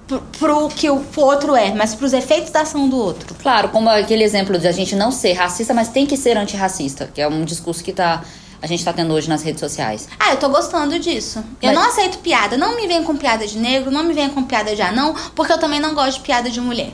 pro, 0.07 0.21
pro 0.39 0.69
que 0.69 0.89
o 0.89 1.05
outro 1.17 1.55
é, 1.55 1.71
mas 1.73 1.93
pros 1.93 2.13
efeitos 2.13 2.49
da 2.49 2.61
ação 2.61 2.89
do 2.89 2.97
outro. 2.97 3.35
Claro, 3.35 3.69
como 3.69 3.87
aquele 3.89 4.23
exemplo 4.23 4.57
de 4.57 4.67
a 4.67 4.71
gente 4.71 4.95
não 4.95 5.11
ser 5.11 5.33
racista, 5.33 5.71
mas 5.73 5.89
tem 5.89 6.07
que 6.07 6.17
ser 6.17 6.35
antirracista, 6.35 7.09
que 7.13 7.21
é 7.21 7.27
um 7.27 7.45
discurso 7.45 7.83
que 7.83 7.93
tá 7.93 8.23
a 8.61 8.67
gente 8.67 8.83
tá 8.83 8.91
tendo 8.91 9.13
hoje 9.13 9.29
nas 9.29 9.41
redes 9.41 9.61
sociais. 9.61 10.09
Ah, 10.19 10.31
eu 10.31 10.37
tô 10.37 10.49
gostando 10.49 10.99
disso. 10.99 11.39
Eu 11.61 11.67
Mas- 11.71 11.75
não 11.75 11.87
aceito 11.87 12.17
piada. 12.17 12.57
Não 12.57 12.75
me 12.75 12.87
venha 12.87 13.03
com 13.03 13.15
piada 13.15 13.47
de 13.47 13.57
negro, 13.57 13.89
não 13.89 14.03
me 14.03 14.13
venha 14.13 14.29
com 14.29 14.43
piada 14.43 14.75
de 14.75 14.81
anão, 14.81 15.15
porque 15.33 15.53
eu 15.53 15.57
também 15.57 15.79
não 15.79 15.93
gosto 15.93 16.17
de 16.17 16.23
piada 16.25 16.49
de 16.49 16.59
mulher. 16.59 16.91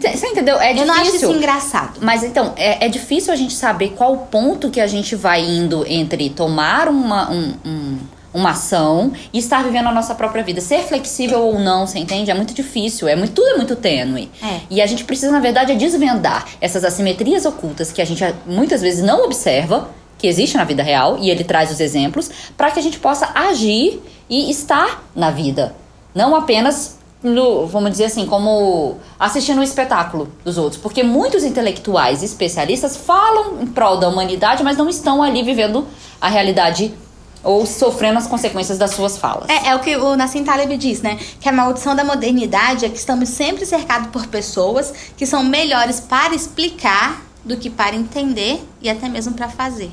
Você 0.00 0.26
entendeu? 0.26 0.58
É 0.60 0.70
Eu 0.70 0.74
difícil. 0.74 0.86
não 0.94 1.02
acho 1.02 1.16
isso 1.16 1.32
engraçado. 1.32 1.98
Mas 2.00 2.22
então, 2.22 2.52
é, 2.56 2.86
é 2.86 2.88
difícil 2.88 3.32
a 3.32 3.36
gente 3.36 3.54
saber 3.54 3.90
qual 3.96 4.12
o 4.12 4.18
ponto 4.26 4.70
que 4.70 4.80
a 4.80 4.86
gente 4.86 5.14
vai 5.16 5.40
indo 5.42 5.84
entre 5.86 6.28
tomar 6.30 6.88
uma, 6.88 7.30
um- 7.30 7.54
um- 7.64 7.98
uma 8.34 8.50
ação 8.50 9.12
e 9.32 9.38
estar 9.38 9.62
vivendo 9.62 9.88
a 9.88 9.92
nossa 9.92 10.12
própria 10.14 10.42
vida. 10.42 10.60
Ser 10.60 10.80
flexível 10.82 11.40
ou 11.40 11.58
não, 11.60 11.86
você 11.86 12.00
entende? 12.00 12.30
É 12.30 12.34
muito 12.34 12.52
difícil. 12.52 13.06
É 13.06 13.14
muito, 13.14 13.32
tudo 13.32 13.46
é 13.48 13.56
muito 13.56 13.76
tênue. 13.76 14.28
É. 14.42 14.60
E 14.68 14.82
a 14.82 14.86
gente 14.86 15.04
precisa, 15.04 15.30
na 15.30 15.38
verdade, 15.38 15.70
é 15.70 15.76
desvendar 15.76 16.44
essas 16.60 16.84
assimetrias 16.84 17.44
ocultas 17.46 17.92
que 17.92 18.02
a 18.02 18.04
gente 18.04 18.24
muitas 18.44 18.80
vezes 18.82 19.04
não 19.04 19.24
observa, 19.24 19.88
que 20.18 20.26
existe 20.26 20.56
na 20.56 20.64
vida 20.64 20.82
real, 20.82 21.16
e 21.20 21.30
ele 21.30 21.44
traz 21.44 21.70
os 21.70 21.78
exemplos, 21.78 22.28
para 22.56 22.70
que 22.72 22.80
a 22.80 22.82
gente 22.82 22.98
possa 22.98 23.30
agir 23.34 24.02
e 24.28 24.50
estar 24.50 25.04
na 25.14 25.30
vida. 25.30 25.74
Não 26.14 26.34
apenas 26.34 26.98
no, 27.24 27.66
vamos 27.66 27.90
dizer 27.90 28.04
assim, 28.04 28.26
como 28.26 28.98
assistindo 29.18 29.58
o 29.60 29.62
espetáculo 29.62 30.28
dos 30.44 30.58
outros. 30.58 30.80
Porque 30.80 31.02
muitos 31.02 31.42
intelectuais 31.42 32.22
e 32.22 32.26
especialistas 32.26 32.96
falam 32.96 33.62
em 33.62 33.66
prol 33.66 33.96
da 33.96 34.08
humanidade, 34.08 34.62
mas 34.62 34.76
não 34.76 34.88
estão 34.88 35.22
ali 35.22 35.42
vivendo 35.42 35.86
a 36.20 36.28
realidade 36.28 36.94
ou 37.42 37.66
sofrendo 37.66 38.18
as 38.18 38.26
consequências 38.26 38.78
das 38.78 38.92
suas 38.92 39.18
falas. 39.18 39.48
É, 39.48 39.68
é 39.68 39.74
o 39.74 39.80
que 39.80 39.96
o 39.96 40.16
Nassim 40.16 40.44
Taleb 40.44 40.76
diz, 40.76 41.02
né? 41.02 41.18
Que 41.40 41.48
a 41.48 41.52
maldição 41.52 41.94
da 41.94 42.04
modernidade 42.04 42.84
é 42.84 42.88
que 42.88 42.98
estamos 42.98 43.28
sempre 43.30 43.66
cercados 43.66 44.08
por 44.08 44.26
pessoas 44.26 44.92
que 45.16 45.26
são 45.26 45.42
melhores 45.42 46.00
para 46.00 46.34
explicar 46.34 47.22
do 47.44 47.56
que 47.56 47.68
para 47.68 47.94
entender 47.94 48.62
e 48.80 48.88
até 48.88 49.08
mesmo 49.08 49.34
para 49.34 49.48
fazer. 49.48 49.90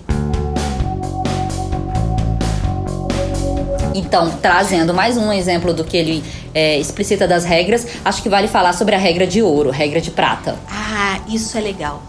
Então, 3.94 4.30
trazendo 4.42 4.94
mais 4.94 5.18
um 5.18 5.32
exemplo 5.32 5.74
do 5.74 5.84
que 5.84 5.98
ele 5.98 6.24
é, 6.54 6.78
explicita 6.80 7.28
das 7.28 7.44
regras, 7.44 7.86
acho 8.04 8.22
que 8.22 8.30
vale 8.30 8.48
falar 8.48 8.74
sobre 8.74 8.96
a 8.96 8.98
regra 8.98 9.28
de 9.28 9.42
ouro, 9.42 9.70
regra 9.70 10.00
de 10.00 10.12
prata. 10.12 10.58
Ah, 10.70 11.20
isso 11.28 11.58
é 11.58 11.62
legal. 11.62 12.02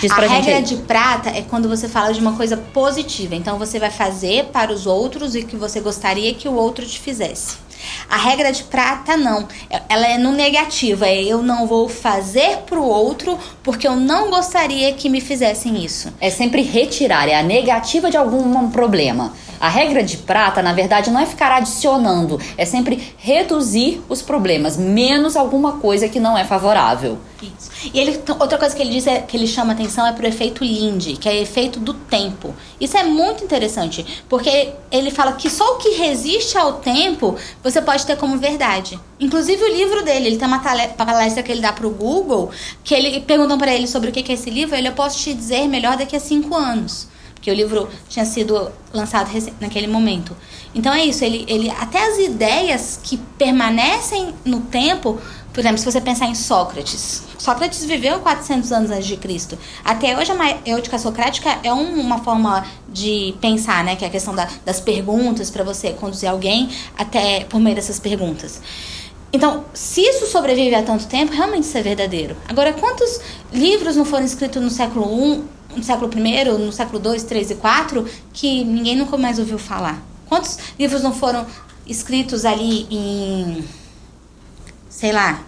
Diz 0.00 0.12
a 0.12 0.20
regra 0.20 0.62
de 0.62 0.76
prata 0.76 1.30
é 1.30 1.42
quando 1.42 1.68
você 1.68 1.88
fala 1.88 2.12
de 2.12 2.20
uma 2.20 2.36
coisa 2.36 2.56
positiva. 2.56 3.34
Então 3.34 3.58
você 3.58 3.78
vai 3.80 3.90
fazer 3.90 4.46
para 4.46 4.72
os 4.72 4.86
outros 4.86 5.34
o 5.34 5.44
que 5.44 5.56
você 5.56 5.80
gostaria 5.80 6.32
que 6.34 6.48
o 6.48 6.54
outro 6.54 6.86
te 6.86 7.00
fizesse. 7.00 7.56
A 8.08 8.16
regra 8.16 8.52
de 8.52 8.64
prata 8.64 9.16
não. 9.16 9.46
É- 9.70 9.82
Ela 9.88 10.06
é 10.06 10.18
no 10.18 10.32
negativo. 10.32 11.04
É 11.04 11.22
eu 11.22 11.42
não 11.42 11.66
vou 11.66 11.88
fazer 11.88 12.58
pro 12.66 12.82
outro 12.82 13.38
porque 13.62 13.86
eu 13.86 13.96
não 13.96 14.30
gostaria 14.30 14.92
que 14.92 15.08
me 15.08 15.20
fizessem 15.20 15.84
isso. 15.84 16.12
É 16.20 16.30
sempre 16.30 16.62
retirar, 16.62 17.28
é 17.28 17.34
a 17.38 17.42
negativa 17.42 18.10
de 18.10 18.16
algum 18.16 18.70
problema. 18.70 19.32
A 19.60 19.68
regra 19.68 20.04
de 20.04 20.18
prata, 20.18 20.62
na 20.62 20.72
verdade, 20.72 21.10
não 21.10 21.20
é 21.20 21.26
ficar 21.26 21.50
adicionando, 21.50 22.40
é 22.56 22.64
sempre 22.64 23.12
reduzir 23.18 24.00
os 24.08 24.22
problemas, 24.22 24.76
menos 24.76 25.36
alguma 25.36 25.72
coisa 25.78 26.08
que 26.08 26.20
não 26.20 26.38
é 26.38 26.44
favorável. 26.44 27.18
Isso. 27.42 27.70
E 27.92 27.98
ele, 27.98 28.20
outra 28.40 28.56
coisa 28.58 28.74
que 28.74 28.82
ele 28.82 28.90
diz 28.90 29.06
é 29.06 29.20
que 29.20 29.36
ele 29.36 29.46
chama 29.46 29.72
atenção 29.72 30.06
é 30.06 30.12
pro 30.12 30.26
efeito 30.26 30.64
Lindy, 30.64 31.16
que 31.16 31.28
é 31.28 31.40
efeito 31.40 31.78
do 31.80 31.94
tempo. 31.94 32.54
Isso 32.80 32.96
é 32.96 33.04
muito 33.04 33.44
interessante, 33.44 34.22
porque 34.28 34.70
ele 34.90 35.10
fala 35.10 35.32
que 35.32 35.48
só 35.50 35.74
o 35.74 35.76
que 35.78 35.90
resiste 35.90 36.56
ao 36.58 36.74
tempo 36.74 37.36
você 37.70 37.82
pode 37.82 38.06
ter 38.06 38.16
como 38.16 38.38
verdade. 38.38 38.98
Inclusive 39.18 39.62
o 39.62 39.68
livro 39.68 40.04
dele, 40.04 40.28
ele 40.28 40.36
tem 40.36 40.46
uma 40.46 40.60
palestra 40.60 41.42
que 41.42 41.50
ele 41.52 41.60
dá 41.60 41.72
pro 41.72 41.90
Google, 41.90 42.50
que 42.84 42.94
ele 42.94 43.20
perguntam 43.20 43.58
para 43.58 43.74
ele 43.74 43.86
sobre 43.86 44.10
o 44.10 44.12
que 44.12 44.30
é 44.30 44.34
esse 44.34 44.50
livro, 44.50 44.76
ele 44.76 44.88
eu 44.88 44.92
posso 44.92 45.18
te 45.18 45.34
dizer 45.34 45.68
melhor 45.68 45.96
daqui 45.96 46.16
a 46.16 46.20
cinco 46.20 46.54
anos. 46.54 47.08
Porque 47.34 47.50
o 47.50 47.54
livro 47.54 47.88
tinha 48.08 48.24
sido 48.24 48.70
lançado 48.92 49.30
naquele 49.60 49.86
momento. 49.86 50.36
Então 50.74 50.92
é 50.92 51.04
isso, 51.04 51.24
ele, 51.24 51.44
ele 51.48 51.70
até 51.70 52.08
as 52.08 52.18
ideias 52.18 52.98
que 53.02 53.16
permanecem 53.38 54.34
no 54.44 54.60
tempo, 54.60 55.20
por 55.58 55.62
exemplo, 55.62 55.78
se 55.78 55.84
você 55.86 56.00
pensar 56.00 56.26
em 56.26 56.36
Sócrates. 56.36 57.24
Sócrates 57.36 57.84
viveu 57.84 58.20
400 58.20 58.70
anos 58.70 58.92
antes 58.92 59.08
de 59.08 59.16
Cristo. 59.16 59.58
Até 59.84 60.16
hoje 60.16 60.30
a 60.30 60.34
maéutica 60.36 60.96
socrática 61.00 61.58
é 61.64 61.74
um- 61.74 62.00
uma 62.00 62.20
forma 62.20 62.64
de 62.88 63.34
pensar, 63.40 63.82
né, 63.82 63.96
que 63.96 64.04
é 64.04 64.06
a 64.06 64.10
questão 64.10 64.32
da- 64.36 64.48
das 64.64 64.78
perguntas 64.78 65.50
para 65.50 65.64
você 65.64 65.90
conduzir 65.90 66.30
alguém 66.30 66.68
até 66.96 67.42
por 67.42 67.58
meio 67.58 67.74
dessas 67.74 67.98
perguntas. 67.98 68.60
Então, 69.32 69.64
se 69.74 70.00
isso 70.00 70.26
sobrevive 70.28 70.76
há 70.76 70.82
tanto 70.84 71.08
tempo, 71.08 71.32
realmente 71.32 71.64
isso 71.64 71.76
é 71.76 71.82
verdadeiro. 71.82 72.36
Agora, 72.46 72.72
quantos 72.72 73.20
livros 73.52 73.96
não 73.96 74.04
foram 74.04 74.24
escritos 74.24 74.62
no 74.62 74.70
século 74.70 75.06
I, 75.12 75.42
no 75.76 75.82
século 75.82 76.08
I, 76.16 76.44
no 76.44 76.70
século 76.72 77.02
II, 77.04 77.20
III 77.32 77.40
e 77.50 77.54
IV, 77.54 78.04
que 78.32 78.62
ninguém 78.62 78.94
nunca 78.94 79.16
mais 79.16 79.40
ouviu 79.40 79.58
falar? 79.58 80.00
Quantos 80.28 80.56
livros 80.78 81.02
não 81.02 81.12
foram 81.12 81.44
escritos 81.84 82.44
ali 82.44 82.86
em, 82.92 83.64
sei 84.98 85.12
lá, 85.12 85.44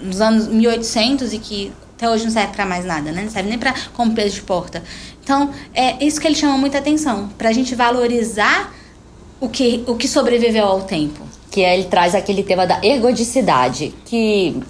nos 0.00 0.20
anos 0.20 0.46
1800 0.46 1.32
e 1.32 1.38
que 1.38 1.72
até 1.96 2.08
hoje 2.08 2.22
não 2.22 2.30
serve 2.30 2.52
pra 2.52 2.64
mais 2.64 2.84
nada, 2.84 3.10
né? 3.10 3.22
Não 3.22 3.30
serve 3.32 3.48
nem 3.48 3.58
pra 3.58 3.74
como 3.94 4.14
peso 4.14 4.36
de 4.36 4.42
porta. 4.42 4.80
Então, 5.24 5.50
é 5.74 6.04
isso 6.04 6.20
que 6.20 6.28
ele 6.28 6.36
chama 6.36 6.56
muita 6.56 6.78
atenção, 6.78 7.28
pra 7.36 7.50
gente 7.50 7.74
valorizar 7.74 8.72
o 9.40 9.48
que, 9.48 9.82
o 9.88 9.96
que 9.96 10.06
sobreviveu 10.06 10.64
ao 10.64 10.82
tempo. 10.82 11.20
que 11.50 11.62
é, 11.62 11.74
ele 11.74 11.88
traz 11.88 12.14
aquele 12.14 12.44
tema 12.44 12.64
da 12.64 12.78
ergodicidade, 12.80 13.92
que 14.04 14.62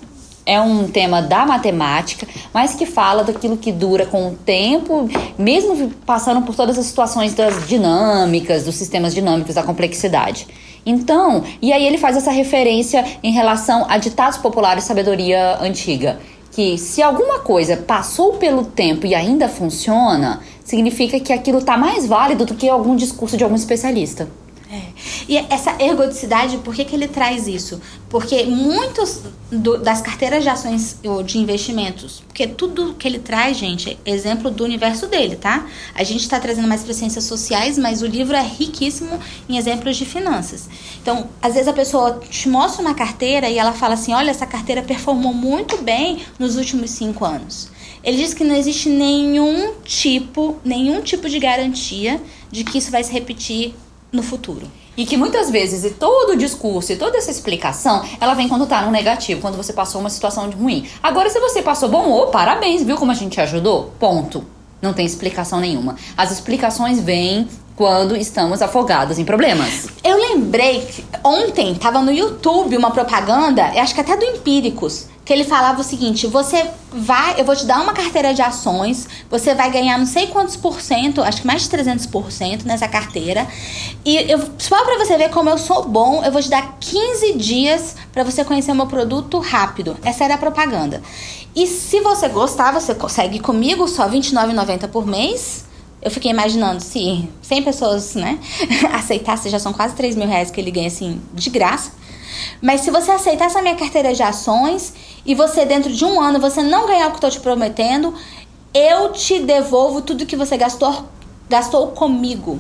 é 0.47 0.59
um 0.61 0.89
tema 0.89 1.21
da 1.21 1.45
matemática, 1.45 2.27
mas 2.55 2.75
que 2.75 2.87
fala 2.87 3.23
daquilo 3.23 3.59
que 3.59 3.71
dura 3.71 4.07
com 4.07 4.29
o 4.29 4.35
tempo, 4.35 5.11
mesmo 5.39 5.91
passando 6.07 6.41
por 6.41 6.57
todas 6.57 6.79
as 6.79 6.87
situações 6.87 7.35
das 7.35 7.69
dinâmicas, 7.69 8.65
dos 8.65 8.77
sistemas 8.77 9.15
dinâmicos, 9.15 9.55
da 9.55 9.63
complexidade. 9.63 10.47
Então, 10.85 11.45
e 11.61 11.73
aí 11.73 11.87
ele 11.87 11.99
faz 11.99 12.17
essa 12.17 12.31
referência 12.31 13.05
em 13.23 13.33
relação 13.33 13.87
a 13.89 13.99
ditados 13.99 14.39
populares 14.39 14.85
sabedoria 14.85 15.59
antiga, 15.61 16.19
que 16.51 16.77
se 16.77 17.03
alguma 17.03 17.39
coisa 17.39 17.77
passou 17.77 18.35
pelo 18.35 18.65
tempo 18.65 19.07
e 19.07 19.15
ainda 19.15 19.49
funciona, 19.49 20.41
significa 20.65 21.19
que 21.21 21.33
aquilo 21.33 21.59
está 21.59 21.77
mais 21.77 22.07
válido 22.07 22.45
do 22.45 22.55
que 22.55 22.69
algum 22.69 22.97
discurso 22.97 23.37
de 23.37 23.45
algum 23.45 23.57
especialista. 23.57 24.29
É. 24.75 24.81
E 25.29 25.37
essa 25.37 25.77
ergodicidade, 25.79 26.57
por 26.59 26.75
que, 26.75 26.83
que 26.87 26.97
ele 26.97 27.07
traz 27.07 27.47
isso? 27.47 27.79
Porque 28.09 28.45
muitos 28.45 29.21
do- 29.51 29.77
das 29.77 30.01
carteiras 30.01 30.43
de 30.43 30.49
ações 30.49 30.97
ou 31.05 31.23
de 31.23 31.37
investimentos, 31.37 32.23
porque 32.27 32.47
tudo 32.47 32.95
que 32.95 33.07
ele 33.07 33.19
traz, 33.19 33.59
gente, 33.59 33.99
é 34.03 34.11
exemplo 34.11 34.51
do 34.51 34.65
universo 34.65 35.07
dele, 35.09 35.37
tá? 35.37 35.67
A 35.95 36.03
gente 36.05 36.23
está 36.23 36.41
trazendo 36.41 36.67
mais 36.67 36.83
para 36.83 36.95
ciências 36.95 37.25
sociais, 37.25 37.77
mas 37.77 38.01
o 38.01 38.07
livro 38.07 38.35
é 38.35 38.43
riquíssimo 38.43 39.21
em 39.47 39.59
exemplos 39.59 39.95
de 39.99 40.07
finanças. 40.07 40.71
Então, 41.03 41.29
às 41.43 41.53
vezes 41.53 41.69
a 41.69 41.75
pessoa 41.75 42.19
te 42.31 42.49
mostra 42.49 42.81
uma 42.81 42.95
carteira 42.95 43.51
e 43.51 43.59
ela 43.59 43.73
fala 43.75 43.93
assim: 43.93 44.15
olha, 44.15 44.31
essa 44.31 44.47
carteira 44.47 44.81
performou 44.81 45.35
muito 45.35 45.77
bem 45.83 46.21
nos 46.39 46.57
últimos 46.57 46.91
cinco 46.93 47.27
anos. 47.27 47.69
Ele 48.03 48.17
diz 48.17 48.33
que 48.33 48.43
não 48.43 48.57
existe 48.57 48.89
nenhum 48.89 49.75
tipo, 49.85 50.57
nenhum 50.65 51.03
tipo 51.03 51.29
de 51.29 51.39
garantia 51.39 52.19
de 52.51 52.65
que 52.65 52.79
isso 52.79 52.91
vai 52.91 53.05
se 53.05 53.13
repetir 53.13 53.75
no 54.13 54.23
futuro. 54.23 54.71
E 54.97 55.07
que 55.07 55.17
muitas 55.17 55.51
vezes, 55.51 55.85
e 55.85 55.95
todo 55.95 56.33
o 56.33 56.37
discurso 56.37 56.93
e 56.93 56.97
toda 56.97 57.17
essa 57.17 57.31
explicação, 57.31 58.05
ela 58.21 58.35
vem 58.35 58.47
quando 58.47 58.67
tá 58.67 58.83
no 58.83 58.91
negativo, 58.91 59.41
quando 59.41 59.57
você 59.57 59.73
passou 59.73 60.01
uma 60.01 60.11
situação 60.11 60.51
de 60.51 60.57
ruim. 60.57 60.87
Agora, 61.03 61.31
se 61.31 61.41
você 61.41 61.63
passou 61.63 61.89
bom, 61.89 62.11
ô, 62.11 62.27
parabéns, 62.27 62.83
viu 62.83 62.97
como 62.97 63.11
a 63.11 63.15
gente 63.15 63.33
te 63.33 63.41
ajudou? 63.41 63.95
Ponto. 63.99 64.45
Não 64.83 64.93
tem 64.93 65.07
explicação 65.07 65.61
nenhuma. 65.61 65.97
As 66.17 66.33
explicações 66.33 67.01
vêm 67.01 67.49
quando 67.77 68.17
estamos 68.17 68.63
afogados 68.63 69.19
em 69.19 69.25
problemas. 69.25 69.89
Eu 70.05 70.17
lembrei 70.17 70.81
que 70.81 71.05
ontem 71.25 71.75
tava 71.75 72.01
no 72.01 72.13
YouTube 72.13 72.77
uma 72.77 72.91
propaganda, 72.91 73.65
acho 73.81 73.95
que 73.95 74.01
até 74.01 74.17
do 74.17 74.25
Empíricos, 74.25 75.07
que 75.25 75.33
ele 75.33 75.45
falava 75.45 75.81
o 75.81 75.85
seguinte: 75.85 76.27
você 76.27 76.69
vai, 76.93 77.41
eu 77.41 77.45
vou 77.45 77.57
te 77.57 77.65
dar 77.65 77.81
uma 77.81 77.93
carteira 77.93 78.35
de 78.35 78.43
ações, 78.43 79.09
você 79.31 79.55
vai 79.55 79.71
ganhar 79.71 79.99
não 79.99 80.07
sei 80.07 80.27
quantos 80.27 80.57
por 80.57 80.81
cento, 80.81 81.23
acho 81.23 81.41
que 81.41 81.47
mais 81.47 81.63
de 81.63 81.77
300% 81.77 82.65
nessa 82.65 82.89
carteira. 82.89 83.47
E 84.05 84.31
eu, 84.31 84.41
só 84.59 84.85
pra 84.85 84.99
você 84.99 85.17
ver 85.17 85.31
como 85.31 85.49
eu 85.49 85.59
sou 85.59 85.87
bom, 85.87 86.23
eu 86.25 86.33
vou 86.33 86.43
te 86.43 86.51
dar 86.51 86.77
15 86.79 87.35
dias 87.35 87.97
pra 88.13 88.25
você 88.25 88.45
conhecer 88.45 88.73
o 88.73 88.75
meu 88.75 88.87
produto 88.87 89.39
rápido. 89.39 89.97
Essa 90.03 90.25
era 90.25 90.35
a 90.35 90.39
propaganda. 90.39 91.03
E 91.55 91.67
se 91.67 92.01
você 92.01 92.29
gostar, 92.29 92.73
você 92.73 92.95
consegue 92.95 93.39
comigo 93.39 93.87
só 93.87 94.07
R$29,90 94.07 94.89
por 94.89 95.07
mês. 95.07 95.65
Eu 96.03 96.11
fiquei 96.11 96.33
imaginando 96.33 96.83
se 96.83 97.29
100 97.41 97.63
pessoas, 97.63 98.15
né, 98.15 98.39
aceitassem, 98.93 99.51
já 99.51 99.61
são 99.61 99.73
quase 99.73 99.95
3 99.95 100.17
mil 100.17 100.27
reais 100.27 100.51
que 100.51 100.61
ele 100.61 100.73
ganha, 100.73 100.89
assim, 100.89 101.21
de 101.33 101.49
graça. 101.49 101.93
Mas 102.61 102.81
se 102.81 102.91
você 102.91 103.13
aceitar 103.13 103.47
essa 103.47 103.63
minha 103.63 103.77
carteira 103.77 104.13
de 104.13 104.23
ações 104.23 104.93
e 105.25 105.35
você, 105.35 105.65
dentro 105.65 105.93
de 105.93 106.05
um 106.05 106.21
ano, 106.21 106.41
você 106.41 106.61
não 106.61 106.87
ganhar 106.87 107.07
o 107.07 107.11
que 107.11 107.17
eu 107.17 107.21
tô 107.21 107.31
te 107.31 107.41
prometendo, 107.41 108.15
eu 108.75 109.13
te 109.13 109.39
devolvo 109.41 110.03
tudo 110.03 110.27
que 110.27 110.37
você 110.37 110.57
gastou, 110.57 111.05
gastou 111.49 111.89
comigo. 111.89 112.59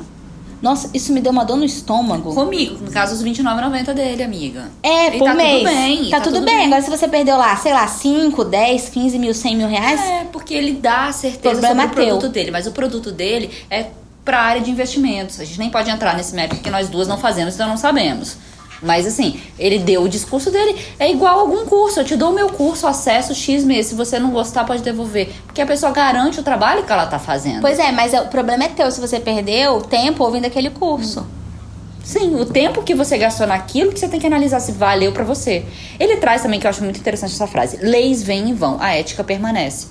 Nossa, 0.62 0.88
isso 0.94 1.12
me 1.12 1.20
deu 1.20 1.32
uma 1.32 1.44
dor 1.44 1.56
no 1.56 1.64
estômago. 1.64 2.32
Comigo, 2.32 2.78
no 2.80 2.90
caso, 2.90 3.14
os 3.14 3.20
R$29,90 3.20 3.92
dele, 3.92 4.22
amiga. 4.22 4.70
É, 4.82 5.08
E 5.08 5.18
por 5.18 5.24
tá 5.26 5.34
mês. 5.34 5.58
Tudo 5.58 5.64
bem, 5.74 6.10
tá, 6.10 6.20
tudo, 6.20 6.40
bem. 6.42 6.66
Agora, 6.66 6.80
se 6.82 6.88
você 6.88 7.08
perdeu 7.08 7.36
lá, 7.36 7.56
sei 7.56 7.72
lá, 7.72 7.86
5, 7.88 8.44
10, 8.44 8.88
15 8.88 9.18
mil, 9.18 9.34
100 9.34 9.56
mil 9.56 9.66
reais, 9.68 10.00
É, 10.00 10.24
porque 10.32 10.54
ele 10.54 10.74
dá 10.74 11.10
certeza 11.12 11.60
sobre 11.60 11.84
o 11.84 11.88
teu. 11.88 12.06
produto 12.06 12.28
dele, 12.28 12.50
mas 12.52 12.66
o 12.68 12.70
produto 12.70 13.10
dele 13.10 13.50
é 13.68 13.86
para 14.24 14.38
área 14.40 14.62
de 14.62 14.70
investimentos. 14.70 15.40
A 15.40 15.44
gente 15.44 15.58
nem 15.58 15.68
pode 15.68 15.90
entrar 15.90 16.16
nesse 16.16 16.32
mérito 16.32 16.54
porque 16.54 16.70
nós 16.70 16.88
duas 16.88 17.08
não 17.08 17.18
fazemos, 17.18 17.54
então 17.54 17.68
não 17.68 17.76
sabemos. 17.76 18.36
Mas 18.82 19.06
assim, 19.06 19.40
ele 19.58 19.78
deu 19.78 20.02
o 20.02 20.08
discurso 20.08 20.50
dele, 20.50 20.76
é 20.98 21.08
igual 21.10 21.38
a 21.38 21.40
algum 21.42 21.64
curso. 21.66 22.00
Eu 22.00 22.04
te 22.04 22.16
dou 22.16 22.30
o 22.30 22.34
meu 22.34 22.48
curso, 22.48 22.86
acesso 22.86 23.32
X 23.34 23.62
mês. 23.64 23.86
Se 23.86 23.94
você 23.94 24.18
não 24.18 24.30
gostar, 24.30 24.64
pode 24.64 24.82
devolver. 24.82 25.32
Porque 25.46 25.60
a 25.60 25.66
pessoa 25.66 25.92
garante 25.92 26.40
o 26.40 26.42
trabalho 26.42 26.82
que 26.82 26.92
ela 26.92 27.06
tá 27.06 27.18
fazendo. 27.18 27.60
Pois 27.60 27.78
é, 27.78 27.92
mas 27.92 28.12
é- 28.12 28.20
o 28.20 28.26
problema 28.26 28.64
é 28.64 28.68
teu 28.68 28.90
se 28.90 29.00
você 29.00 29.20
perdeu 29.20 29.80
tempo 29.82 30.24
ouvindo 30.24 30.46
aquele 30.46 30.70
curso. 30.70 31.24
Sim, 32.02 32.34
o 32.34 32.44
tempo 32.44 32.82
que 32.82 32.96
você 32.96 33.16
gastou 33.16 33.46
naquilo 33.46 33.92
que 33.92 34.00
você 34.00 34.08
tem 34.08 34.18
que 34.18 34.26
analisar 34.26 34.58
se 34.58 34.72
valeu 34.72 35.12
pra 35.12 35.22
você. 35.22 35.64
Ele 36.00 36.16
traz 36.16 36.42
também, 36.42 36.58
que 36.58 36.66
eu 36.66 36.70
acho 36.70 36.82
muito 36.82 36.98
interessante 36.98 37.32
essa 37.32 37.46
frase: 37.46 37.76
leis 37.80 38.22
vêm 38.24 38.50
e 38.50 38.52
vão, 38.52 38.76
a 38.80 38.92
ética 38.92 39.22
permanece. 39.22 39.86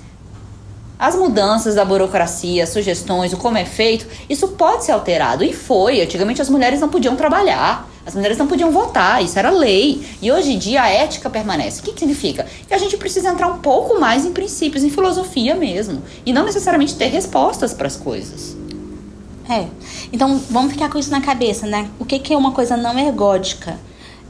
As 0.99 1.15
mudanças 1.15 1.75
da 1.75 1.85
burocracia, 1.85 2.63
as 2.63 2.69
sugestões, 2.69 3.31
o 3.33 3.37
como 3.37 3.57
é 3.57 3.65
feito, 3.65 4.05
isso 4.29 4.49
pode 4.49 4.83
ser 4.83 4.91
alterado. 4.91 5.43
E 5.43 5.53
foi. 5.53 6.01
Antigamente 6.01 6.41
as 6.41 6.49
mulheres 6.49 6.79
não 6.81 6.89
podiam 6.89 7.15
trabalhar, 7.15 7.89
as 8.05 8.15
mulheres 8.15 8.37
não 8.37 8.47
podiam 8.47 8.71
votar, 8.71 9.23
isso 9.23 9.37
era 9.37 9.49
lei. 9.49 10.05
E 10.21 10.31
hoje 10.31 10.53
em 10.53 10.57
dia 10.57 10.81
a 10.81 10.89
ética 10.89 11.29
permanece. 11.29 11.81
O 11.81 11.83
que, 11.83 11.93
que 11.93 11.99
significa? 11.99 12.47
Que 12.67 12.73
a 12.73 12.77
gente 12.77 12.97
precisa 12.97 13.29
entrar 13.29 13.47
um 13.47 13.59
pouco 13.59 13.99
mais 13.99 14.25
em 14.25 14.31
princípios, 14.31 14.83
em 14.83 14.89
filosofia 14.89 15.55
mesmo. 15.55 16.01
E 16.25 16.33
não 16.33 16.43
necessariamente 16.43 16.95
ter 16.95 17.07
respostas 17.07 17.73
para 17.73 17.87
as 17.87 17.95
coisas. 17.95 18.57
É. 19.49 19.67
Então, 20.11 20.41
vamos 20.49 20.73
ficar 20.73 20.89
com 20.89 20.97
isso 20.97 21.11
na 21.11 21.21
cabeça, 21.21 21.67
né? 21.67 21.89
O 21.99 22.05
que, 22.05 22.19
que 22.19 22.33
é 22.33 22.37
uma 22.37 22.51
coisa 22.51 22.75
não 22.75 22.97
ergódica? 22.97 23.77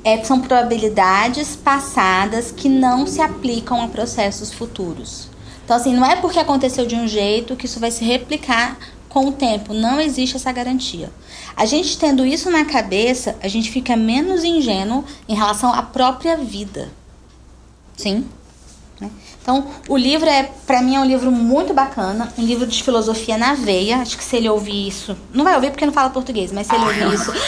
É, 0.04 0.22
são 0.24 0.42
probabilidades 0.42 1.56
passadas 1.56 2.52
que 2.52 2.68
não 2.68 3.06
se 3.06 3.22
aplicam 3.22 3.82
a 3.82 3.88
processos 3.88 4.52
futuros. 4.52 5.30
Então, 5.64 5.78
assim, 5.78 5.94
não 5.94 6.06
é 6.06 6.16
porque 6.16 6.40
aconteceu 6.40 6.86
de 6.86 6.96
um 6.96 7.08
jeito 7.08 7.56
que 7.56 7.68
isso 7.68 7.80
vai 7.80 7.92
se 7.92 8.04
replicar 8.04 8.78
com 9.12 9.28
o 9.28 9.32
tempo. 9.32 9.74
Não 9.74 10.00
existe 10.00 10.38
essa 10.38 10.52
garantia. 10.52 11.12
A 11.56 11.66
gente 11.66 11.98
tendo 11.98 12.26
isso 12.26 12.50
na 12.50 12.66
cabeça, 12.66 13.36
a 13.44 13.48
gente 13.48 13.70
fica 13.70 13.96
menos 13.96 14.44
ingênuo 14.44 15.04
em 15.28 15.36
relação 15.36 15.74
à 15.74 15.82
própria 15.82 16.38
vida. 16.38 16.90
Sim. 17.98 18.26
né? 19.00 19.10
Então, 19.42 19.68
o 19.90 19.98
livro 19.98 20.30
é, 20.30 20.50
para 20.66 20.82
mim, 20.82 20.96
é 20.96 21.00
um 21.00 21.06
livro 21.06 21.32
muito 21.32 21.74
bacana, 21.74 22.32
um 22.38 22.44
livro 22.44 22.66
de 22.66 22.82
filosofia 22.82 23.38
na 23.38 23.54
veia. 23.54 23.98
Acho 23.98 24.18
que 24.18 24.24
se 24.24 24.38
ele 24.38 24.48
ouvir 24.48 24.88
isso, 24.88 25.18
não 25.34 25.44
vai 25.44 25.56
ouvir 25.56 25.72
porque 25.72 25.86
não 25.86 25.94
fala 25.94 26.10
português, 26.10 26.52
mas 26.52 26.68
se 26.68 26.74
ele 26.74 26.86
ouvir 26.86 27.14
isso, 27.14 27.32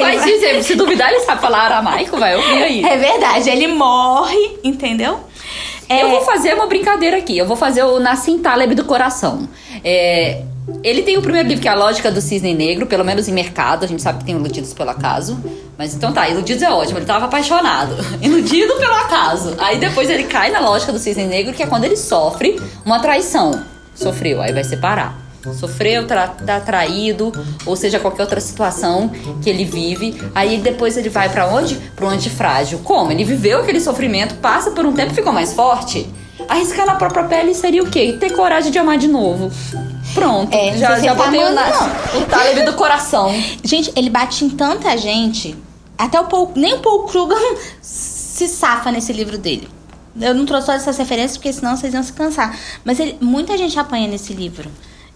Vai 0.00 0.18
dizer, 0.18 0.62
se 0.62 0.74
duvidar, 0.74 1.10
ele 1.10 1.20
sabe 1.20 1.40
falar 1.40 1.64
aramaico, 1.64 2.16
vai 2.16 2.36
ouvir 2.36 2.62
aí. 2.62 2.84
é 2.84 2.96
verdade, 2.96 3.50
ele 3.50 3.66
morre, 3.66 4.58
entendeu? 4.64 5.20
É, 5.88 6.02
Eu 6.02 6.10
vou 6.10 6.22
fazer 6.22 6.54
uma 6.54 6.66
brincadeira 6.66 7.18
aqui. 7.18 7.36
Eu 7.36 7.46
vou 7.46 7.56
fazer 7.56 7.82
o 7.82 7.98
Nassim 7.98 8.38
Taleb 8.38 8.74
do 8.74 8.84
coração. 8.84 9.48
É, 9.84 10.42
ele 10.82 11.02
tem 11.02 11.18
o 11.18 11.22
primeiro 11.22 11.48
livro 11.48 11.62
que 11.62 11.68
é 11.68 11.70
a 11.70 11.74
Lógica 11.74 12.10
do 12.10 12.20
Cisne 12.20 12.54
Negro, 12.54 12.86
pelo 12.86 13.04
menos 13.04 13.28
em 13.28 13.32
mercado. 13.32 13.84
A 13.84 13.88
gente 13.88 14.02
sabe 14.02 14.18
que 14.18 14.24
tem 14.24 14.34
Iludidos 14.34 14.72
pelo 14.72 14.90
Acaso. 14.90 15.38
Mas 15.76 15.94
então 15.94 16.12
tá, 16.12 16.28
Iludidos 16.28 16.62
é 16.62 16.70
ótimo. 16.70 16.98
Ele 16.98 17.06
tava 17.06 17.24
apaixonado. 17.24 17.96
Iludido 18.22 18.74
pelo 18.76 18.94
acaso. 18.94 19.54
Aí 19.58 19.78
depois 19.78 20.08
ele 20.08 20.24
cai 20.24 20.50
na 20.50 20.60
Lógica 20.60 20.92
do 20.92 20.98
Cisne 20.98 21.24
Negro, 21.24 21.52
que 21.52 21.62
é 21.62 21.66
quando 21.66 21.84
ele 21.84 21.96
sofre 21.96 22.60
uma 22.84 23.00
traição. 23.00 23.64
Sofreu, 23.94 24.40
aí 24.40 24.52
vai 24.52 24.64
separar. 24.64 25.20
Sofreu, 25.58 26.06
tra 26.06 26.28
tá 26.28 26.60
traído, 26.60 27.32
ou 27.66 27.74
seja, 27.74 27.98
qualquer 27.98 28.22
outra 28.22 28.40
situação 28.40 29.10
que 29.42 29.50
ele 29.50 29.64
vive. 29.64 30.16
Aí 30.34 30.58
depois 30.58 30.96
ele 30.96 31.08
vai 31.08 31.28
pra 31.28 31.48
onde? 31.48 31.74
Pro 31.96 32.08
antifrágil. 32.08 32.78
Como? 32.84 33.10
Ele 33.10 33.24
viveu 33.24 33.58
aquele 33.60 33.80
sofrimento, 33.80 34.36
passa 34.36 34.70
por 34.70 34.86
um 34.86 34.92
tempo 34.92 35.10
e 35.10 35.14
ficou 35.14 35.32
mais 35.32 35.52
forte. 35.52 36.08
Arriscar 36.48 36.86
na 36.86 36.94
própria 36.94 37.24
pele 37.24 37.54
seria 37.54 37.82
o 37.82 37.90
quê? 37.90 38.16
Ter 38.18 38.32
coragem 38.32 38.70
de 38.70 38.78
amar 38.78 38.98
de 38.98 39.08
novo. 39.08 39.50
Pronto. 40.14 40.52
É, 40.54 40.76
já 40.76 40.98
já 40.98 41.14
tá 41.14 41.24
botei 41.24 41.40
o, 41.40 42.22
o 42.22 42.26
Taleb 42.26 42.64
do 42.64 42.74
coração. 42.74 43.30
Gente, 43.62 43.92
ele 43.96 44.10
bate 44.10 44.44
em 44.44 44.50
tanta 44.50 44.96
gente, 44.96 45.56
até 45.96 46.20
o 46.20 46.24
Paul, 46.24 46.52
nem 46.54 46.74
o 46.74 46.78
Paul 46.78 47.04
Kruger 47.04 47.38
se 47.80 48.48
safa 48.48 48.90
nesse 48.90 49.12
livro 49.12 49.38
dele. 49.38 49.68
Eu 50.20 50.34
não 50.34 50.44
trouxe 50.44 50.66
todas 50.66 50.82
essas 50.82 50.98
referências 50.98 51.36
porque 51.36 51.52
senão 51.52 51.76
vocês 51.76 51.94
iam 51.94 52.02
se 52.02 52.12
cansar. 52.12 52.58
Mas 52.84 53.00
ele, 53.00 53.16
muita 53.20 53.56
gente 53.56 53.78
apanha 53.78 54.08
nesse 54.08 54.32
livro. 54.34 54.70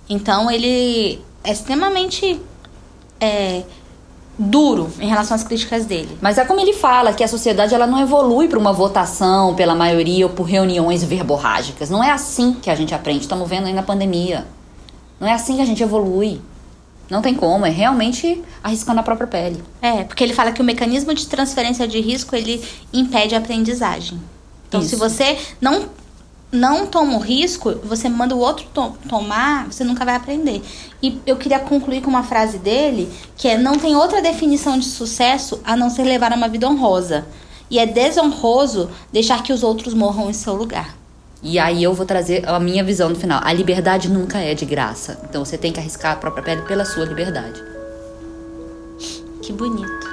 Então 0.09 0.51
ele 0.51 1.21
é 1.45 1.53
extremamente 1.53 2.41
é, 3.21 3.63
duro 4.39 4.93
em 5.01 5.09
relação 5.09 5.35
às 5.35 5.43
críticas 5.43 5.87
dele. 5.87 6.19
Mas 6.21 6.39
é 6.39 6.45
como 6.45 6.61
ele 6.61 6.73
fala, 6.73 7.13
que 7.13 7.25
a 7.25 7.29
sociedade 7.29 7.75
ela 7.75 7.87
não 7.87 8.01
evolui 8.01 8.49
para 8.49 8.59
uma 8.59 8.73
votação 8.73 9.55
pela 9.55 9.75
maioria 9.75 10.27
ou 10.27 10.33
por 10.33 10.45
reuniões 10.45 11.03
verborrágicas. 11.03 11.89
Não 11.89 12.03
é 12.03 12.11
assim 12.11 12.55
que 12.55 12.71
a 12.71 12.75
gente 12.75 12.95
aprende. 12.95 13.21
Estamos 13.21 13.49
vendo 13.49 13.67
aí 13.67 13.73
na 13.73 13.83
pandemia. 13.83 14.47
Não 15.19 15.27
é 15.27 15.33
assim 15.33 15.57
que 15.57 15.63
a 15.63 15.67
gente 15.67 15.83
evolui. 15.83 16.41
Não 17.09 17.23
tem 17.23 17.35
como, 17.35 17.65
é 17.65 17.71
realmente 17.71 18.43
arriscando 18.63 18.99
a 18.99 19.03
própria 19.03 19.29
pele. 19.29 19.63
É, 19.81 20.03
porque 20.03 20.25
ele 20.25 20.35
fala 20.35 20.51
que 20.51 20.61
o 20.61 20.65
mecanismo 20.65 21.15
de 21.15 21.27
transferência 21.27 21.87
de 21.87 22.01
risco 22.01 22.35
ele 22.35 22.63
impede 22.93 23.35
a 23.35 23.39
aprendizagem. 23.39 24.21
Então, 24.69 24.81
Isso. 24.81 24.91
se 24.91 24.97
você 24.97 25.39
não 25.61 25.89
não 26.57 26.87
toma 26.87 27.17
o 27.17 27.21
risco, 27.21 27.73
você 27.85 28.09
manda 28.09 28.35
o 28.35 28.39
outro 28.39 28.67
to- 28.73 28.97
tomar, 29.09 29.67
você 29.71 29.85
nunca 29.85 30.05
vai 30.05 30.17
aprender. 30.17 30.63
E 31.03 31.21
eu 31.27 31.37
queria 31.37 31.59
concluir 31.61 32.01
com 32.03 32.11
uma 32.11 32.23
frase 32.23 32.59
dele, 32.59 33.09
que 33.37 33.47
é 33.47 33.57
não 33.59 33.79
tem 33.79 33.95
outra 33.95 34.21
definição 34.23 34.79
de 34.79 34.87
sucesso 34.87 35.61
a 35.65 35.77
não 35.77 35.91
ser 35.91 36.05
levar 36.05 36.33
uma 36.33 36.49
vida 36.49 36.67
honrosa. 36.69 37.27
E 37.71 37.79
é 37.79 37.87
desonroso 37.87 38.91
deixar 39.13 39.43
que 39.43 39.53
os 39.53 39.63
outros 39.63 39.93
morram 39.93 40.31
em 40.31 40.33
seu 40.33 40.55
lugar. 40.55 40.97
E 41.43 41.59
aí 41.59 41.83
eu 41.83 41.93
vou 41.93 42.07
trazer 42.07 42.49
a 42.49 42.59
minha 42.59 42.83
visão 42.83 43.09
no 43.09 43.17
final. 43.17 43.41
A 43.45 43.53
liberdade 43.53 44.09
nunca 44.09 44.39
é 44.39 44.55
de 44.55 44.65
graça. 44.65 45.21
Então 45.29 45.45
você 45.45 45.59
tem 45.59 45.73
que 45.73 45.79
arriscar 45.79 46.13
a 46.13 46.17
própria 46.17 46.43
pele 46.43 46.63
pela 46.63 46.85
sua 46.85 47.05
liberdade. 47.05 47.63
Que 49.43 49.53
bonito. 49.53 50.06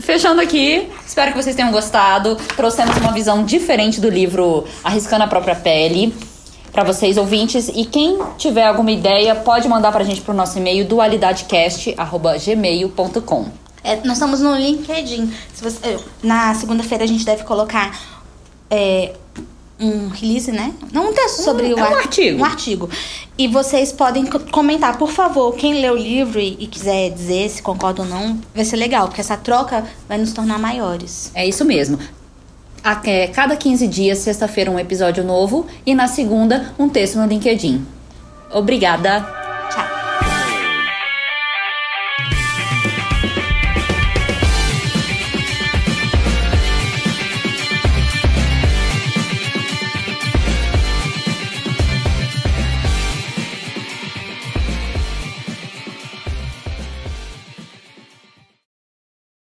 Fechando 0.00 0.40
aqui, 0.40 0.88
espero 1.06 1.32
que 1.32 1.42
vocês 1.42 1.54
tenham 1.54 1.70
gostado. 1.70 2.36
Trouxemos 2.56 2.96
uma 2.96 3.12
visão 3.12 3.44
diferente 3.44 4.00
do 4.00 4.08
livro 4.08 4.64
Arriscando 4.82 5.24
a 5.24 5.26
Própria 5.26 5.54
Pele 5.54 6.14
para 6.72 6.82
vocês 6.84 7.18
ouvintes. 7.18 7.68
E 7.68 7.84
quem 7.84 8.18
tiver 8.38 8.66
alguma 8.66 8.90
ideia, 8.90 9.34
pode 9.34 9.68
mandar 9.68 9.92
pra 9.92 10.02
gente 10.04 10.22
pro 10.22 10.32
nosso 10.32 10.56
e-mail 10.58 10.86
dualidadecast@gmail.com. 10.86 13.48
É, 13.82 13.96
nós 14.04 14.12
estamos 14.14 14.40
no 14.40 14.54
LinkedIn. 14.56 15.32
Você- 15.60 15.98
na 16.22 16.54
segunda-feira 16.54 17.04
a 17.04 17.06
gente 17.06 17.24
deve 17.24 17.44
colocar 17.44 17.98
é, 18.70 19.12
um 19.80 20.08
release, 20.08 20.52
né? 20.52 20.72
Não 20.92 21.10
um 21.10 21.12
texto 21.14 21.42
sobre 21.42 21.70
é 21.70 21.74
o 21.74 21.78
um 21.78 21.82
ar- 21.82 21.92
artigo. 21.94 22.40
Um 22.40 22.44
artigo. 22.44 22.90
E 23.38 23.48
vocês 23.48 23.90
podem 23.92 24.26
co- 24.26 24.40
comentar, 24.50 24.98
por 24.98 25.10
favor, 25.10 25.54
quem 25.54 25.80
lê 25.80 25.90
o 25.90 25.96
livro 25.96 26.38
e, 26.38 26.56
e 26.60 26.66
quiser 26.66 27.10
dizer 27.10 27.48
se 27.48 27.62
concorda 27.62 28.02
ou 28.02 28.08
não, 28.08 28.38
vai 28.54 28.64
ser 28.64 28.76
legal, 28.76 29.06
porque 29.08 29.20
essa 29.22 29.36
troca 29.36 29.84
vai 30.08 30.18
nos 30.18 30.32
tornar 30.32 30.58
maiores. 30.58 31.30
É 31.34 31.46
isso 31.48 31.64
mesmo. 31.64 31.98
A- 32.84 33.00
é, 33.04 33.26
cada 33.28 33.56
15 33.56 33.86
dias, 33.88 34.18
sexta-feira, 34.18 34.70
um 34.70 34.78
episódio 34.78 35.24
novo. 35.24 35.66
E 35.86 35.94
na 35.94 36.06
segunda, 36.06 36.74
um 36.78 36.88
texto 36.88 37.16
no 37.18 37.26
LinkedIn. 37.26 37.84
Obrigada! 38.52 39.39